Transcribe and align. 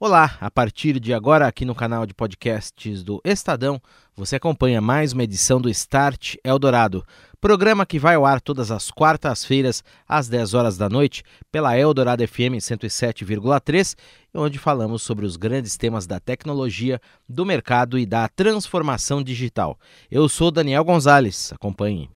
Olá, 0.00 0.36
a 0.40 0.48
partir 0.48 1.00
de 1.00 1.12
agora 1.12 1.48
aqui 1.48 1.64
no 1.64 1.74
canal 1.74 2.06
de 2.06 2.14
podcasts 2.14 3.02
do 3.02 3.20
Estadão, 3.24 3.82
você 4.14 4.36
acompanha 4.36 4.80
mais 4.80 5.12
uma 5.12 5.24
edição 5.24 5.60
do 5.60 5.68
Start 5.68 6.36
Eldorado, 6.44 7.04
programa 7.40 7.84
que 7.84 7.98
vai 7.98 8.14
ao 8.14 8.24
ar 8.24 8.40
todas 8.40 8.70
as 8.70 8.92
quartas-feiras 8.92 9.82
às 10.08 10.28
10 10.28 10.54
horas 10.54 10.78
da 10.78 10.88
noite 10.88 11.24
pela 11.50 11.76
Eldorado 11.76 12.24
FM 12.24 12.60
107,3, 12.60 13.96
onde 14.32 14.56
falamos 14.56 15.02
sobre 15.02 15.26
os 15.26 15.36
grandes 15.36 15.76
temas 15.76 16.06
da 16.06 16.20
tecnologia, 16.20 17.00
do 17.28 17.44
mercado 17.44 17.98
e 17.98 18.06
da 18.06 18.28
transformação 18.28 19.20
digital. 19.20 19.76
Eu 20.08 20.28
sou 20.28 20.52
Daniel 20.52 20.84
Gonzalez, 20.84 21.52
acompanhe. 21.52 22.08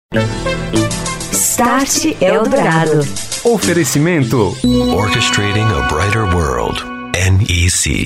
Start 1.32 2.04
Eldorado. 2.22 3.00
Oferecimento 3.44 4.54
Orchestrating 4.94 5.64
a 5.64 5.88
Brighter 5.88 6.32
World. 6.32 6.91
NEC. 7.14 8.04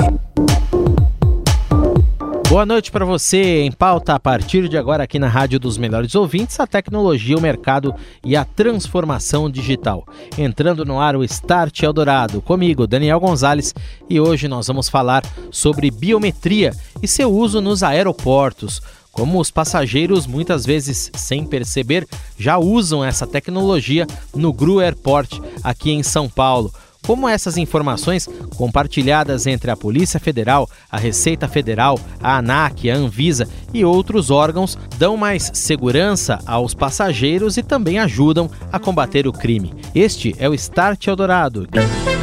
Boa 2.48 2.66
noite 2.66 2.90
para 2.90 3.04
você. 3.04 3.62
Em 3.62 3.70
pauta 3.70 4.14
a 4.14 4.20
partir 4.20 4.68
de 4.68 4.76
agora 4.76 5.04
aqui 5.04 5.16
na 5.16 5.28
Rádio 5.28 5.60
dos 5.60 5.78
Melhores 5.78 6.14
Ouvintes, 6.16 6.58
a 6.58 6.66
tecnologia, 6.66 7.36
o 7.36 7.40
mercado 7.40 7.94
e 8.24 8.34
a 8.34 8.44
transformação 8.44 9.48
digital. 9.48 10.04
Entrando 10.36 10.84
no 10.84 11.00
ar 11.00 11.14
o 11.14 11.22
Start 11.22 11.84
Eldorado, 11.84 12.42
comigo, 12.42 12.84
Daniel 12.84 13.20
Gonzalez, 13.20 13.72
e 14.10 14.18
hoje 14.18 14.48
nós 14.48 14.66
vamos 14.66 14.88
falar 14.88 15.22
sobre 15.52 15.88
biometria 15.88 16.72
e 17.00 17.06
seu 17.06 17.32
uso 17.32 17.60
nos 17.60 17.84
aeroportos. 17.84 18.82
Como 19.12 19.40
os 19.40 19.50
passageiros, 19.50 20.26
muitas 20.26 20.66
vezes 20.66 21.10
sem 21.14 21.46
perceber, 21.46 22.06
já 22.36 22.58
usam 22.58 23.04
essa 23.04 23.26
tecnologia 23.26 24.04
no 24.34 24.52
GRU 24.52 24.80
Airport, 24.80 25.40
aqui 25.62 25.92
em 25.92 26.02
São 26.02 26.28
Paulo. 26.28 26.72
Como 27.06 27.28
essas 27.28 27.56
informações, 27.56 28.28
compartilhadas 28.56 29.46
entre 29.46 29.70
a 29.70 29.76
Polícia 29.76 30.18
Federal, 30.18 30.68
a 30.90 30.98
Receita 30.98 31.46
Federal, 31.46 31.98
a 32.20 32.38
ANAC, 32.38 32.90
a 32.90 32.96
Anvisa 32.96 33.48
e 33.72 33.84
outros 33.84 34.30
órgãos, 34.30 34.76
dão 34.98 35.16
mais 35.16 35.50
segurança 35.54 36.40
aos 36.46 36.74
passageiros 36.74 37.56
e 37.56 37.62
também 37.62 37.98
ajudam 37.98 38.50
a 38.72 38.78
combater 38.78 39.26
o 39.26 39.32
crime. 39.32 39.72
Este 39.94 40.34
é 40.38 40.48
o 40.48 40.54
Start 40.54 41.06
Eldorado. 41.06 41.68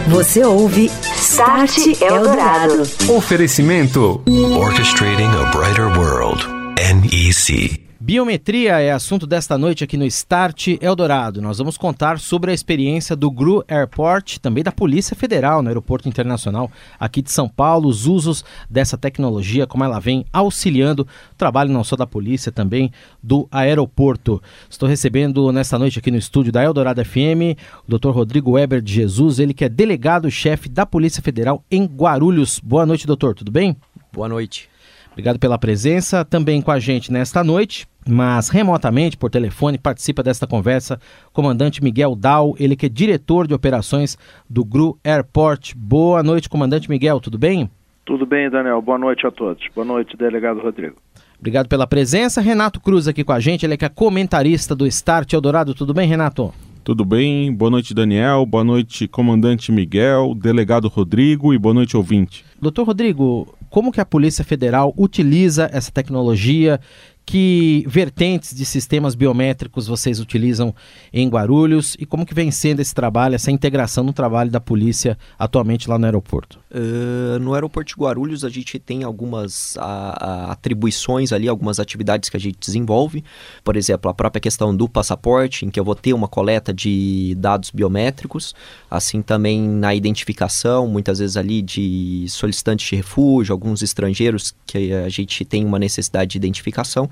Você 0.08 0.44
ouve 0.44 0.92
Start 1.16 2.02
Eldorado. 2.02 2.84
Oferecimento 3.10 4.22
Orchestrating 4.58 5.24
a 5.24 5.46
Brighter 5.52 5.98
World. 5.98 6.46
NEC. 6.78 7.83
Biometria 8.06 8.82
é 8.82 8.92
assunto 8.92 9.26
desta 9.26 9.58
noite 9.58 9.82
aqui 9.82 9.96
no 9.96 10.04
Start 10.04 10.78
Eldorado. 10.82 11.42
Nós 11.42 11.60
vamos 11.60 11.78
contar 11.78 12.20
sobre 12.20 12.52
a 12.52 12.54
experiência 12.54 13.16
do 13.16 13.32
GRU 13.32 13.64
Airport, 13.66 14.40
também 14.40 14.62
da 14.62 14.74
Polícia 14.74 15.16
Federal 15.16 15.64
no 15.64 15.70
Aeroporto 15.70 16.10
Internacional 16.10 16.70
aqui 17.00 17.22
de 17.22 17.32
São 17.32 17.48
Paulo, 17.48 17.88
os 17.88 18.06
usos 18.06 18.44
dessa 18.70 18.98
tecnologia, 18.98 19.66
como 19.66 19.86
ela 19.86 20.02
vem 20.02 20.26
auxiliando 20.34 21.04
o 21.04 21.36
trabalho 21.38 21.72
não 21.72 21.82
só 21.82 21.96
da 21.96 22.06
polícia, 22.06 22.52
também 22.52 22.92
do 23.24 23.48
aeroporto. 23.50 24.44
Estou 24.70 24.90
recebendo 24.90 25.50
nesta 25.54 25.80
noite 25.80 25.98
aqui 25.98 26.12
no 26.12 26.18
estúdio 26.18 26.52
da 26.52 26.62
Eldorado 26.62 27.06
FM 27.06 27.56
o 27.88 27.98
Dr. 27.98 28.10
Rodrigo 28.10 28.52
Weber 28.52 28.82
de 28.82 28.92
Jesus, 28.92 29.40
ele 29.40 29.54
que 29.54 29.64
é 29.64 29.70
delegado-chefe 29.70 30.68
da 30.68 30.86
Polícia 30.86 31.24
Federal 31.24 31.64
em 31.72 31.86
Guarulhos. 31.86 32.60
Boa 32.60 32.86
noite, 32.86 33.08
doutor, 33.08 33.34
tudo 33.34 33.50
bem? 33.50 33.78
Boa 34.12 34.28
noite. 34.28 34.73
Obrigado 35.14 35.40
pela 35.40 35.58
presença. 35.58 36.26
Também 36.26 36.62
com 36.62 36.72
a 36.72 36.80
gente 36.80 37.12
nesta 37.12 37.44
noite, 37.44 37.88
mas 38.08 38.50
remotamente 38.50 39.16
por 39.16 39.30
telefone, 39.30 39.78
participa 39.78 40.24
desta 40.24 40.46
conversa 40.46 41.00
o 41.30 41.32
comandante 41.32 41.84
Miguel 41.84 42.16
Dal, 42.16 42.56
ele 42.60 42.76
que 42.76 42.88
é 42.88 42.90
diretor 42.90 43.48
de 43.48 43.54
operações 43.54 44.18
do 44.50 44.66
GRU 44.66 44.98
Airport. 45.04 45.74
Boa 45.76 46.22
noite, 46.24 46.50
comandante 46.50 46.90
Miguel, 46.90 47.20
tudo 47.20 47.38
bem? 47.38 47.70
Tudo 48.06 48.26
bem, 48.26 48.50
Daniel. 48.50 48.82
Boa 48.82 48.98
noite 48.98 49.26
a 49.26 49.32
todos. 49.32 49.64
Boa 49.74 49.86
noite, 49.86 50.18
delegado 50.18 50.60
Rodrigo. 50.60 50.96
Obrigado 51.40 51.70
pela 51.70 51.88
presença. 51.88 52.42
Renato 52.42 52.82
Cruz 52.82 53.08
aqui 53.08 53.24
com 53.24 53.32
a 53.32 53.40
gente, 53.40 53.66
ele 53.66 53.78
que 53.78 53.86
é 53.86 53.90
comentarista 53.90 54.76
do 54.76 54.86
Start 54.88 55.32
Eldorado. 55.32 55.74
Tudo 55.74 55.94
bem, 55.94 56.08
Renato? 56.08 56.54
Tudo 56.84 57.06
bem? 57.06 57.54
Boa 57.54 57.72
noite, 57.72 57.94
Daniel. 57.94 58.46
Boa 58.46 58.64
noite, 58.64 59.08
comandante 59.08 59.72
Miguel, 59.72 60.36
delegado 60.36 60.90
Rodrigo 60.90 61.54
e 61.54 61.58
boa 61.58 61.74
noite, 61.74 61.96
ouvinte. 61.96 62.44
Doutor 62.62 62.86
Rodrigo, 62.86 63.48
como 63.74 63.92
que 63.92 64.00
a 64.00 64.06
Polícia 64.06 64.46
Federal 64.46 64.94
utiliza 64.96 65.68
essa 65.74 65.92
tecnologia? 65.92 66.80
Que 67.26 67.86
vertentes 67.88 68.54
de 68.54 68.66
sistemas 68.66 69.16
biométricos 69.16 69.88
vocês 69.88 70.20
utilizam 70.20 70.76
em 71.12 71.28
Guarulhos 71.30 71.96
e 71.98 72.06
como 72.06 72.26
que 72.26 72.34
vem 72.34 72.52
sendo 72.52 72.82
esse 72.82 72.94
trabalho, 72.94 73.36
essa 73.36 73.50
integração 73.50 74.04
no 74.04 74.12
trabalho 74.12 74.52
da 74.52 74.60
polícia 74.60 75.18
atualmente 75.40 75.90
lá 75.90 75.98
no 75.98 76.06
aeroporto? 76.06 76.60
Uh, 76.70 77.40
no 77.40 77.54
aeroporto 77.54 77.96
de 77.96 78.02
Guarulhos 78.02 78.44
a 78.44 78.50
gente 78.50 78.78
tem 78.78 79.04
algumas 79.04 79.78
a, 79.78 79.86
a, 79.86 80.52
atribuições 80.52 81.32
ali, 81.32 81.48
algumas 81.48 81.80
atividades 81.80 82.30
que 82.30 82.36
a 82.36 82.40
gente 82.40 82.58
desenvolve. 82.60 83.24
Por 83.64 83.78
exemplo, 83.78 84.12
a 84.12 84.14
própria 84.14 84.42
questão 84.42 84.76
do 84.76 84.90
passaporte, 84.90 85.66
em 85.66 85.70
que 85.70 85.80
eu 85.80 85.84
vou 85.84 85.96
ter 85.96 86.14
uma 86.14 86.28
coleta 86.28 86.74
de 86.74 87.36
dados 87.38 87.72
biométricos, 87.72 88.54
assim 88.92 89.22
também 89.22 89.62
na 89.62 89.96
identificação, 89.96 90.88
muitas 90.88 91.20
vezes 91.20 91.38
ali 91.38 91.62
de 91.62 92.26
solicitantes 92.28 92.90
de 92.90 92.96
refúgio, 92.98 93.54
alguns 93.54 93.82
estrangeiros 93.82 94.54
que 94.66 94.92
a 94.94 95.10
gente 95.10 95.46
tem 95.46 95.64
uma 95.64 95.80
necessidade 95.80 96.32
de 96.32 96.38
identificação 96.38 97.10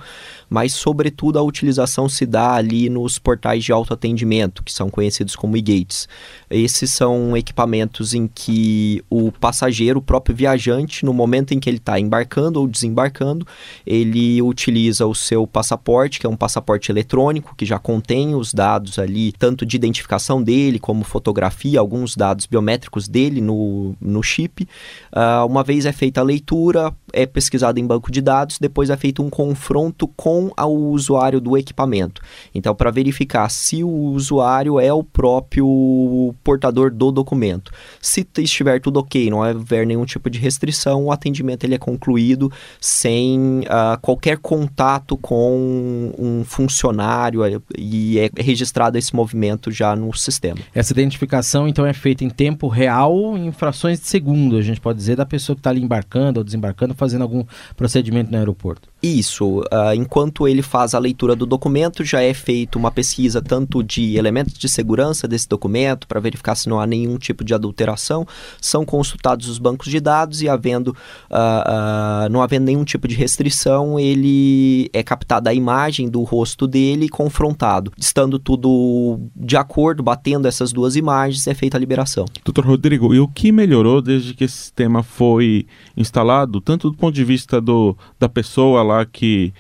mas 0.50 0.73
sobretudo 0.73 1.39
a 1.39 1.41
utilização 1.41 2.09
se 2.09 2.25
dá 2.25 2.53
ali 2.53 2.89
nos 2.89 3.17
portais 3.17 3.63
de 3.63 3.72
autoatendimento, 3.72 4.63
que 4.63 4.73
são 4.73 4.89
conhecidos 4.89 5.35
como 5.35 5.56
e-gates. 5.56 6.07
Esses 6.51 6.91
são 6.91 7.35
equipamentos 7.38 8.13
em 8.13 8.28
que 8.28 9.01
o 9.09 9.31
passageiro, 9.31 10.00
o 10.00 10.01
próprio 10.01 10.35
viajante, 10.35 11.06
no 11.06 11.13
momento 11.13 11.53
em 11.53 11.59
que 11.59 11.69
ele 11.69 11.78
está 11.78 11.97
embarcando 11.97 12.59
ou 12.59 12.67
desembarcando, 12.67 13.47
ele 13.88 14.41
utiliza 14.41 15.07
o 15.07 15.16
seu 15.16 15.47
passaporte, 15.47 16.19
que 16.19 16.25
é 16.25 16.29
um 16.29 16.35
passaporte 16.35 16.91
eletrônico, 16.91 17.56
que 17.56 17.66
já 17.66 17.79
contém 17.79 18.35
os 18.35 18.53
dados 18.53 19.00
ali, 19.00 19.31
tanto 19.31 19.66
de 19.66 19.78
identificação 19.78 20.44
dele, 20.44 20.78
como 20.78 21.06
fotografia, 21.06 21.79
alguns 21.79 22.16
dados 22.17 22.45
biométricos 22.45 23.07
dele 23.07 23.39
no, 23.39 23.95
no 24.01 24.22
chip. 24.22 24.68
Uh, 25.13 25.45
uma 25.45 25.63
vez 25.63 25.85
é 25.85 25.94
feita 25.94 26.19
a 26.19 26.23
leitura, 26.23 26.94
é 27.13 27.25
pesquisado 27.25 27.79
em 27.79 27.88
banco 27.88 28.12
de 28.12 28.22
dados, 28.22 28.57
depois 28.59 28.89
é 28.89 28.97
feito 28.97 29.23
um 29.23 29.29
confronto 29.29 30.07
com 30.07 30.51
o 30.57 30.89
usuário 30.91 31.39
do 31.39 31.57
equipamento. 31.57 32.22
Então, 32.53 32.75
para 32.75 32.91
verificar 32.91 33.50
se 33.50 33.83
o 33.83 33.89
usuário 33.89 34.79
é 34.79 34.91
o 34.91 35.03
próprio 35.03 36.35
portador 36.44 36.91
do 36.91 37.12
documento. 37.12 37.72
Se 38.02 38.28
estiver 38.38 38.79
tudo 38.79 39.00
ok, 39.00 39.29
não 39.29 39.40
houver 39.40 39.85
nenhum 39.85 40.06
tipo 40.06 40.29
de 40.29 40.40
restrição, 40.40 41.06
o 41.06 41.12
atendimento 41.12 41.63
ele 41.63 41.75
é 41.75 41.78
concluído 41.78 42.52
sem 42.79 43.59
uh, 43.62 44.00
qualquer 44.02 44.38
contato 44.38 45.18
com 45.18 46.12
um 46.18 46.44
funcionário 46.44 47.41
e 47.78 48.19
é 48.19 48.30
registrado 48.38 48.97
esse 48.97 49.16
movimento 49.16 49.72
já 49.72 49.96
no 49.96 50.13
sistema. 50.13 50.59
Essa 50.74 50.94
identificação, 50.94 51.68
então, 51.68 51.85
é 51.85 51.94
feita 51.94 52.24
em 52.24 52.30
tempo 52.30 52.68
real, 52.68 53.38
em 53.38 53.51
frações 53.51 54.00
de 54.00 54.07
segundo, 54.07 54.57
a 54.57 54.62
gente 54.62 54.81
pode 54.81 54.97
dizer, 54.97 55.16
da 55.16 55.25
pessoa 55.25 55.56
que 55.56 55.59
está 55.59 55.69
ali 55.69 55.81
embarcando 55.81 56.40
ou 56.40 56.44
desembarcando, 56.44 56.94
fazendo 56.94 57.22
algum 57.22 57.46
procedimento 57.75 58.31
no 58.31 58.38
aeroporto. 58.38 58.91
Isso. 59.01 59.59
Uh, 59.62 59.94
enquanto 59.95 60.47
ele 60.47 60.62
faz 60.62 60.94
a 60.94 61.00
leitura 61.00 61.35
do 61.35 61.45
documento, 61.45 62.03
já 62.03 62.22
é 62.22 62.34
feita 62.34 62.78
uma 62.78 62.91
pesquisa 62.91 63.41
tanto 63.41 63.81
de 63.81 64.16
elementos 64.16 64.53
de 64.53 64.69
segurança 64.69 65.28
desse 65.28 65.47
documento, 65.47 66.07
para 66.07 66.19
verificar 66.19 66.56
se 66.56 66.69
não 66.69 66.79
há 66.79 66.85
nenhum 66.85 67.17
tipo 67.17 67.44
de 67.44 67.53
adulteração. 67.53 68.28
São 68.59 68.85
consultados 68.85 69.47
os 69.47 69.57
bancos 69.57 69.89
de 69.89 70.00
dados 70.00 70.41
e, 70.41 70.50
havendo, 70.50 70.89
uh, 70.89 72.25
uh, 72.25 72.29
não 72.29 72.41
havendo 72.41 72.66
nenhum 72.66 72.84
tipo 72.84 73.07
de 73.07 73.16
restrição, 73.16 74.00
ele 74.00 74.89
é 74.94 75.01
captada 75.01 75.50
a 75.50 75.53
imagem 75.53 76.07
do 76.07 76.22
rosto 76.22 76.68
dele 76.68 77.06
e 77.06 77.09
confrontado. 77.09 77.91
Estando 77.97 78.38
tudo 78.38 79.19
de 79.35 79.57
acordo, 79.57 80.03
batendo 80.03 80.47
essas 80.47 80.72
duas 80.72 80.95
imagens, 80.95 81.47
é 81.47 81.53
feita 81.53 81.78
a 81.78 81.79
liberação. 81.79 82.25
Doutor 82.45 82.66
Rodrigo, 82.66 83.13
e 83.13 83.19
o 83.19 83.28
que 83.28 83.51
melhorou 83.51 84.01
desde 84.01 84.33
que 84.33 84.44
esse 84.44 84.57
sistema 84.57 85.01
foi 85.01 85.66
instalado, 85.97 86.62
tanto 86.62 86.92
do 86.92 86.97
ponto 86.97 87.13
de 87.13 87.24
vista 87.24 87.59
do, 87.59 87.97
da 88.19 88.30
pessoa 88.30 88.83
que 89.12 89.54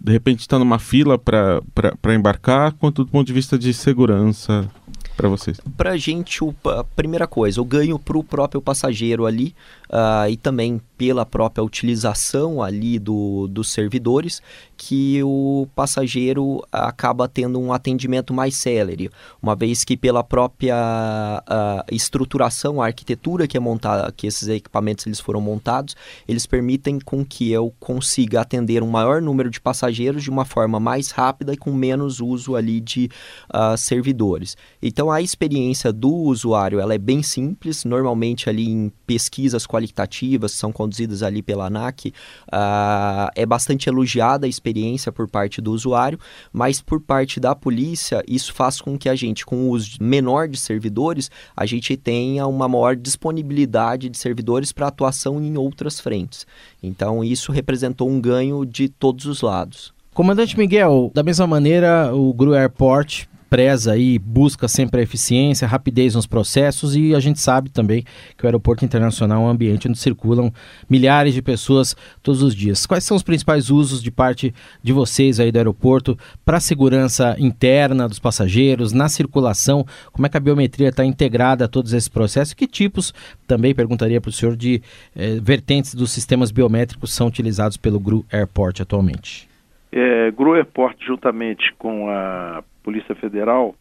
de 0.00 0.12
repente 0.12 0.40
está 0.40 0.58
numa 0.58 0.78
fila 0.78 1.18
para 1.18 2.14
embarcar, 2.14 2.72
quanto 2.72 3.04
do 3.04 3.10
ponto 3.10 3.26
de 3.26 3.32
vista 3.32 3.58
de 3.58 3.72
segurança 3.72 4.68
para 5.16 5.28
vocês? 5.28 5.60
Para 5.76 5.92
a 5.92 5.96
gente, 5.96 6.38
a 6.66 6.84
primeira 6.84 7.26
coisa, 7.26 7.60
o 7.60 7.64
ganho 7.64 7.98
para 7.98 8.18
o 8.18 8.22
próprio 8.22 8.60
passageiro 8.60 9.26
ali 9.26 9.54
uh, 9.90 10.28
e 10.28 10.36
também 10.36 10.80
pela 10.96 11.26
própria 11.26 11.62
utilização 11.62 12.62
ali 12.62 12.98
do, 12.98 13.46
dos 13.48 13.70
servidores, 13.70 14.40
que 14.76 15.22
o 15.22 15.66
passageiro 15.74 16.62
acaba 16.70 17.28
tendo 17.28 17.58
um 17.60 17.72
atendimento 17.72 18.32
mais 18.32 18.56
célere, 18.56 19.10
uma 19.42 19.54
vez 19.54 19.84
que 19.84 19.96
pela 19.96 20.22
própria 20.22 21.42
estruturação, 21.90 22.80
a 22.80 22.86
arquitetura 22.86 23.46
que 23.46 23.56
é 23.56 23.60
montada, 23.60 24.10
que 24.12 24.26
esses 24.26 24.48
equipamentos 24.48 25.06
eles 25.06 25.20
foram 25.20 25.40
montados, 25.40 25.96
eles 26.26 26.46
permitem 26.46 26.98
com 26.98 27.24
que 27.24 27.50
eu 27.50 27.72
consiga 27.78 28.40
atender 28.40 28.82
um 28.82 28.90
maior 28.90 29.20
número 29.20 29.50
de 29.50 29.60
passageiros 29.60 30.22
de 30.22 30.30
uma 30.30 30.44
forma 30.44 30.80
mais 30.80 31.10
rápida 31.10 31.52
e 31.52 31.56
com 31.56 31.72
menos 31.72 32.20
uso 32.20 32.56
ali 32.56 32.80
de 32.80 33.10
uh, 33.52 33.76
servidores. 33.76 34.56
Então 34.82 35.10
a 35.10 35.20
experiência 35.20 35.92
do 35.92 36.12
usuário 36.12 36.80
ela 36.80 36.94
é 36.94 36.98
bem 36.98 37.22
simples, 37.22 37.84
normalmente 37.84 38.48
ali 38.48 38.68
em 38.68 38.92
pesquisas 39.06 39.66
qualitativas 39.66 40.52
são 40.52 40.72
conduzidas 40.86 41.22
ali 41.22 41.42
pela 41.42 41.66
ANAC, 41.66 42.06
uh, 42.08 43.30
é 43.34 43.44
bastante 43.44 43.88
elogiada 43.88 44.46
a 44.46 44.48
experiência 44.48 45.10
por 45.10 45.28
parte 45.28 45.60
do 45.60 45.72
usuário, 45.72 46.18
mas 46.52 46.80
por 46.80 47.00
parte 47.00 47.40
da 47.40 47.54
polícia, 47.54 48.22
isso 48.26 48.54
faz 48.54 48.80
com 48.80 48.96
que 48.96 49.08
a 49.08 49.14
gente, 49.14 49.44
com 49.44 49.56
o 49.56 49.70
uso 49.70 49.98
menor 50.00 50.48
de 50.48 50.58
servidores, 50.58 51.30
a 51.56 51.66
gente 51.66 51.96
tenha 51.96 52.46
uma 52.46 52.68
maior 52.68 52.94
disponibilidade 52.94 54.08
de 54.08 54.16
servidores 54.16 54.72
para 54.72 54.86
atuação 54.86 55.42
em 55.42 55.58
outras 55.58 55.98
frentes. 55.98 56.46
Então, 56.82 57.24
isso 57.24 57.50
representou 57.50 58.08
um 58.08 58.20
ganho 58.20 58.64
de 58.64 58.88
todos 58.88 59.26
os 59.26 59.42
lados. 59.42 59.92
Comandante 60.14 60.56
Miguel, 60.56 61.10
da 61.12 61.22
mesma 61.22 61.46
maneira, 61.46 62.14
o 62.14 62.32
GRU 62.32 62.54
Airport 62.54 63.26
preza 63.48 63.96
e 63.96 64.18
busca 64.18 64.68
sempre 64.68 65.00
a 65.00 65.02
eficiência, 65.02 65.66
a 65.66 65.68
rapidez 65.68 66.14
nos 66.14 66.26
processos 66.26 66.96
e 66.96 67.14
a 67.14 67.20
gente 67.20 67.40
sabe 67.40 67.70
também 67.70 68.04
que 68.36 68.44
o 68.44 68.46
aeroporto 68.46 68.84
internacional 68.84 69.42
é 69.42 69.46
um 69.46 69.48
ambiente 69.48 69.88
onde 69.88 69.98
circulam 69.98 70.52
milhares 70.88 71.34
de 71.34 71.42
pessoas 71.42 71.96
todos 72.22 72.42
os 72.42 72.54
dias. 72.54 72.86
Quais 72.86 73.04
são 73.04 73.16
os 73.16 73.22
principais 73.22 73.70
usos 73.70 74.02
de 74.02 74.10
parte 74.10 74.54
de 74.82 74.92
vocês 74.92 75.40
aí 75.40 75.52
do 75.52 75.58
aeroporto 75.58 76.18
para 76.44 76.58
a 76.58 76.60
segurança 76.60 77.36
interna 77.38 78.08
dos 78.08 78.18
passageiros, 78.18 78.92
na 78.92 79.08
circulação? 79.08 79.86
Como 80.12 80.26
é 80.26 80.28
que 80.28 80.36
a 80.36 80.40
biometria 80.40 80.88
está 80.88 81.04
integrada 81.04 81.64
a 81.64 81.68
todos 81.68 81.92
esses 81.92 82.08
processos? 82.08 82.54
Que 82.54 82.66
tipos, 82.66 83.14
também 83.46 83.74
perguntaria 83.74 84.20
para 84.20 84.28
o 84.28 84.32
senhor, 84.32 84.56
de 84.56 84.82
eh, 85.14 85.38
vertentes 85.40 85.94
dos 85.94 86.10
sistemas 86.10 86.50
biométricos 86.50 87.12
são 87.12 87.26
utilizados 87.26 87.76
pelo 87.76 88.00
GRU 88.00 88.24
Airport 88.32 88.80
atualmente? 88.80 89.48
É, 89.92 90.30
GRU 90.30 90.54
Airport, 90.54 90.96
juntamente 91.06 91.72
com 91.78 92.10
a 92.10 92.62
Polícia 92.86 93.16
Federal 93.16 93.74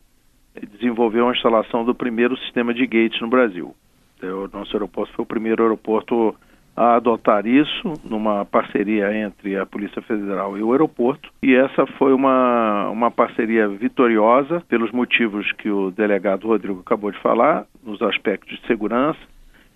desenvolveu 0.72 1.30
a 1.30 1.31
instalação 1.31 1.86
do 1.86 1.94
primeiro 1.94 2.36
sistema 2.38 2.74
de 2.74 2.88
gates 2.88 3.22
no 3.22 3.28
Brasil. 3.28 3.75
O 4.24 4.50
nosso 4.52 4.75
aeroporto 4.75 5.13
foi 5.13 5.22
o 5.22 5.28
primeiro 5.28 5.62
aeroporto 5.62 6.36
a 6.75 6.96
adotar 6.96 7.46
isso 7.46 7.94
numa 8.04 8.44
parceria 8.46 9.16
entre 9.16 9.57
a 9.57 9.66
Polícia 9.66 10.02
Federal 10.02 10.57
e 10.57 10.63
o 10.63 10.72
aeroporto. 10.72 11.30
E 11.44 11.54
essa 11.54 11.86
foi 12.00 12.13
uma, 12.13 12.90
uma 12.90 13.12
parceria 13.12 13.68
vitoriosa 13.68 14.63
pelos 14.68 14.92
motivos 14.92 15.52
que 15.52 15.69
o 15.69 15.92
delegado 15.92 16.48
Rodrigo 16.48 16.80
acabou 16.80 17.12
de 17.12 17.19
falar, 17.19 17.68
nos 17.84 18.02
aspectos 18.02 18.60
de 18.60 18.66
segurança. 18.66 19.19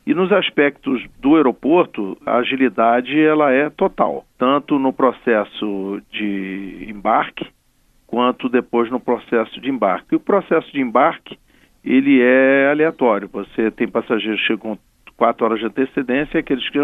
E 0.08 0.14
nos 0.16 0.32
aspectos 0.32 1.06
do 1.20 1.36
aeroporto, 1.36 2.18
a 2.26 2.38
agilidade 2.38 3.20
ela 3.20 3.52
é 3.52 3.70
total, 3.70 4.26
tanto 4.40 4.80
no 4.80 4.92
processo 4.92 6.02
de 6.12 6.88
embarque, 6.90 7.46
quanto 8.10 8.50
depois 8.50 8.90
no 8.90 9.00
processo 9.00 9.62
de 9.62 9.70
embarque. 9.70 10.14
E 10.14 10.16
o 10.16 10.20
processo 10.20 10.72
de 10.72 10.82
embarque 10.82 11.38
ele 11.86 12.20
é 12.22 12.70
aleatório. 12.72 13.30
Você 13.32 13.70
tem 13.70 13.88
passageiros 13.88 14.42
que 14.42 14.48
chegam 14.48 14.78
quatro 15.16 15.46
horas 15.46 15.60
de 15.60 15.68
antecedência 15.68 16.38
e 16.38 16.40
aqueles 16.40 16.68
que 16.70 16.80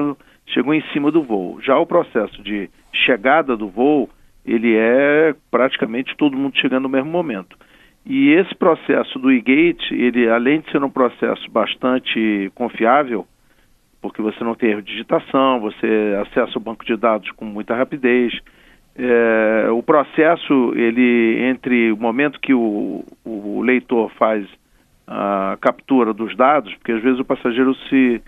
chegam 0.45 0.73
em 0.73 0.81
cima 0.93 1.11
do 1.11 1.23
voo. 1.23 1.59
Já 1.61 1.77
o 1.79 1.85
processo 1.85 2.43
de 2.43 2.69
chegada 2.93 3.57
do 3.57 3.67
voo, 3.67 4.07
ele 4.45 4.75
é 4.75 5.33
praticamente 5.49 6.15
todo 6.15 6.37
mundo 6.37 6.59
chegando 6.59 6.83
no 6.83 6.89
mesmo 6.89 7.09
momento. 7.09 7.57
E 8.05 8.29
esse 8.33 8.53
processo 8.53 9.17
do 9.17 9.31
e-gate, 9.31 9.91
ele 9.91 10.29
além 10.29 10.61
de 10.61 10.71
ser 10.71 10.83
um 10.83 10.91
processo 10.91 11.49
bastante 11.49 12.51
confiável, 12.53 13.25
porque 13.99 14.21
você 14.21 14.43
não 14.43 14.53
tem 14.53 14.69
erro 14.69 14.83
de 14.83 14.91
digitação, 14.91 15.59
você 15.59 16.15
acessa 16.21 16.59
o 16.59 16.61
banco 16.61 16.85
de 16.85 16.95
dados 16.95 17.31
com 17.31 17.45
muita 17.45 17.73
rapidez, 17.73 18.31
é, 18.97 19.69
o 19.71 19.83
processo, 19.83 20.73
ele 20.75 21.43
entre 21.43 21.91
o 21.91 21.97
momento 21.97 22.39
que 22.39 22.53
o, 22.53 23.03
o, 23.25 23.61
leitor 23.61 24.09
faz 24.17 24.47
a 25.05 25.57
captura 25.59 26.13
dos 26.13 26.35
dados, 26.35 26.73
porque 26.75 26.93
às 26.93 27.03
vezes 27.03 27.19
o 27.19 27.25
passageiro 27.25 27.75
se 27.89 28.21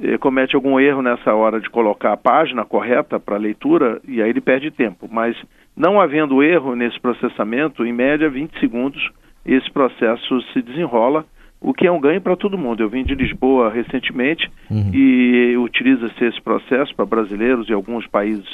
eh, 0.00 0.18
comete 0.18 0.54
algum 0.54 0.78
erro 0.78 1.02
nessa 1.02 1.34
hora 1.34 1.60
de 1.60 1.68
colocar 1.70 2.12
a 2.12 2.16
página 2.16 2.64
correta 2.64 3.18
para 3.18 3.36
leitura 3.36 4.00
e 4.06 4.22
aí 4.22 4.28
ele 4.28 4.40
perde 4.40 4.70
tempo. 4.70 5.08
Mas 5.10 5.36
não 5.76 6.00
havendo 6.00 6.42
erro 6.42 6.76
nesse 6.76 7.00
processamento, 7.00 7.84
em 7.84 7.92
média 7.92 8.28
20 8.28 8.60
segundos 8.60 9.10
esse 9.44 9.70
processo 9.70 10.40
se 10.52 10.62
desenrola, 10.62 11.24
o 11.60 11.72
que 11.72 11.86
é 11.86 11.90
um 11.90 12.00
ganho 12.00 12.20
para 12.20 12.36
todo 12.36 12.58
mundo. 12.58 12.82
Eu 12.82 12.88
vim 12.88 13.04
de 13.04 13.14
Lisboa 13.14 13.70
recentemente 13.70 14.50
uhum. 14.70 14.90
e 14.92 15.56
utiliza-se 15.56 16.24
esse 16.24 16.40
processo 16.40 16.94
para 16.94 17.06
brasileiros 17.06 17.68
e 17.68 17.72
alguns 17.72 18.06
países 18.06 18.46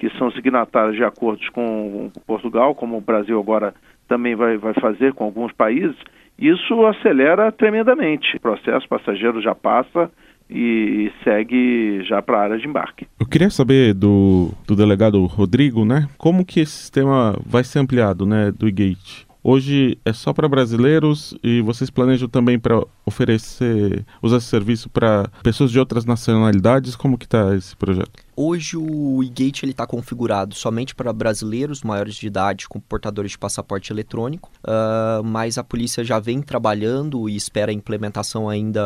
que 0.00 0.08
são 0.16 0.30
signatários 0.30 0.96
de 0.96 1.04
acordos 1.04 1.46
com 1.50 2.10
Portugal, 2.26 2.74
como 2.74 2.96
o 2.96 3.02
Brasil 3.02 3.38
agora 3.38 3.74
também 4.08 4.34
vai, 4.34 4.56
vai 4.56 4.72
fazer 4.72 5.12
com 5.12 5.24
alguns 5.24 5.52
países, 5.52 5.94
isso 6.38 6.86
acelera 6.86 7.52
tremendamente. 7.52 8.34
O 8.38 8.40
processo 8.40 8.88
passageiro 8.88 9.42
já 9.42 9.54
passa 9.54 10.10
e 10.48 11.12
segue 11.22 12.02
já 12.04 12.22
para 12.22 12.38
a 12.38 12.42
área 12.44 12.58
de 12.58 12.66
embarque. 12.66 13.06
Eu 13.20 13.26
queria 13.26 13.50
saber 13.50 13.92
do, 13.92 14.50
do 14.66 14.74
delegado 14.74 15.22
Rodrigo, 15.26 15.84
né, 15.84 16.08
como 16.16 16.46
que 16.46 16.60
esse 16.60 16.72
sistema 16.72 17.38
vai 17.44 17.62
ser 17.62 17.80
ampliado, 17.80 18.24
né, 18.24 18.50
do 18.50 18.66
e-gate? 18.66 19.26
Hoje 19.42 19.98
é 20.04 20.12
só 20.12 20.32
para 20.34 20.48
brasileiros 20.48 21.36
e 21.42 21.62
vocês 21.62 21.90
planejam 21.90 22.28
também 22.28 22.58
para 22.58 22.82
oferecer, 23.06 24.04
usar 24.22 24.36
esse 24.36 24.46
serviço 24.46 24.90
para 24.90 25.30
pessoas 25.42 25.70
de 25.70 25.78
outras 25.78 26.04
nacionalidades? 26.04 26.94
Como 26.94 27.16
que 27.16 27.24
está 27.24 27.54
esse 27.54 27.74
projeto? 27.74 28.12
Hoje 28.42 28.74
o 28.74 29.22
e-gate 29.22 29.64
está 29.64 29.86
configurado 29.86 30.54
somente 30.54 30.94
para 30.94 31.12
brasileiros 31.12 31.82
maiores 31.82 32.14
de 32.14 32.26
idade 32.26 32.66
com 32.66 32.80
portadores 32.80 33.32
de 33.32 33.38
passaporte 33.38 33.92
eletrônico, 33.92 34.50
uh, 34.64 35.22
mas 35.22 35.58
a 35.58 35.62
polícia 35.62 36.02
já 36.02 36.18
vem 36.18 36.40
trabalhando 36.40 37.28
e 37.28 37.36
espera 37.36 37.70
a 37.70 37.74
implementação 37.74 38.48
ainda 38.48 38.82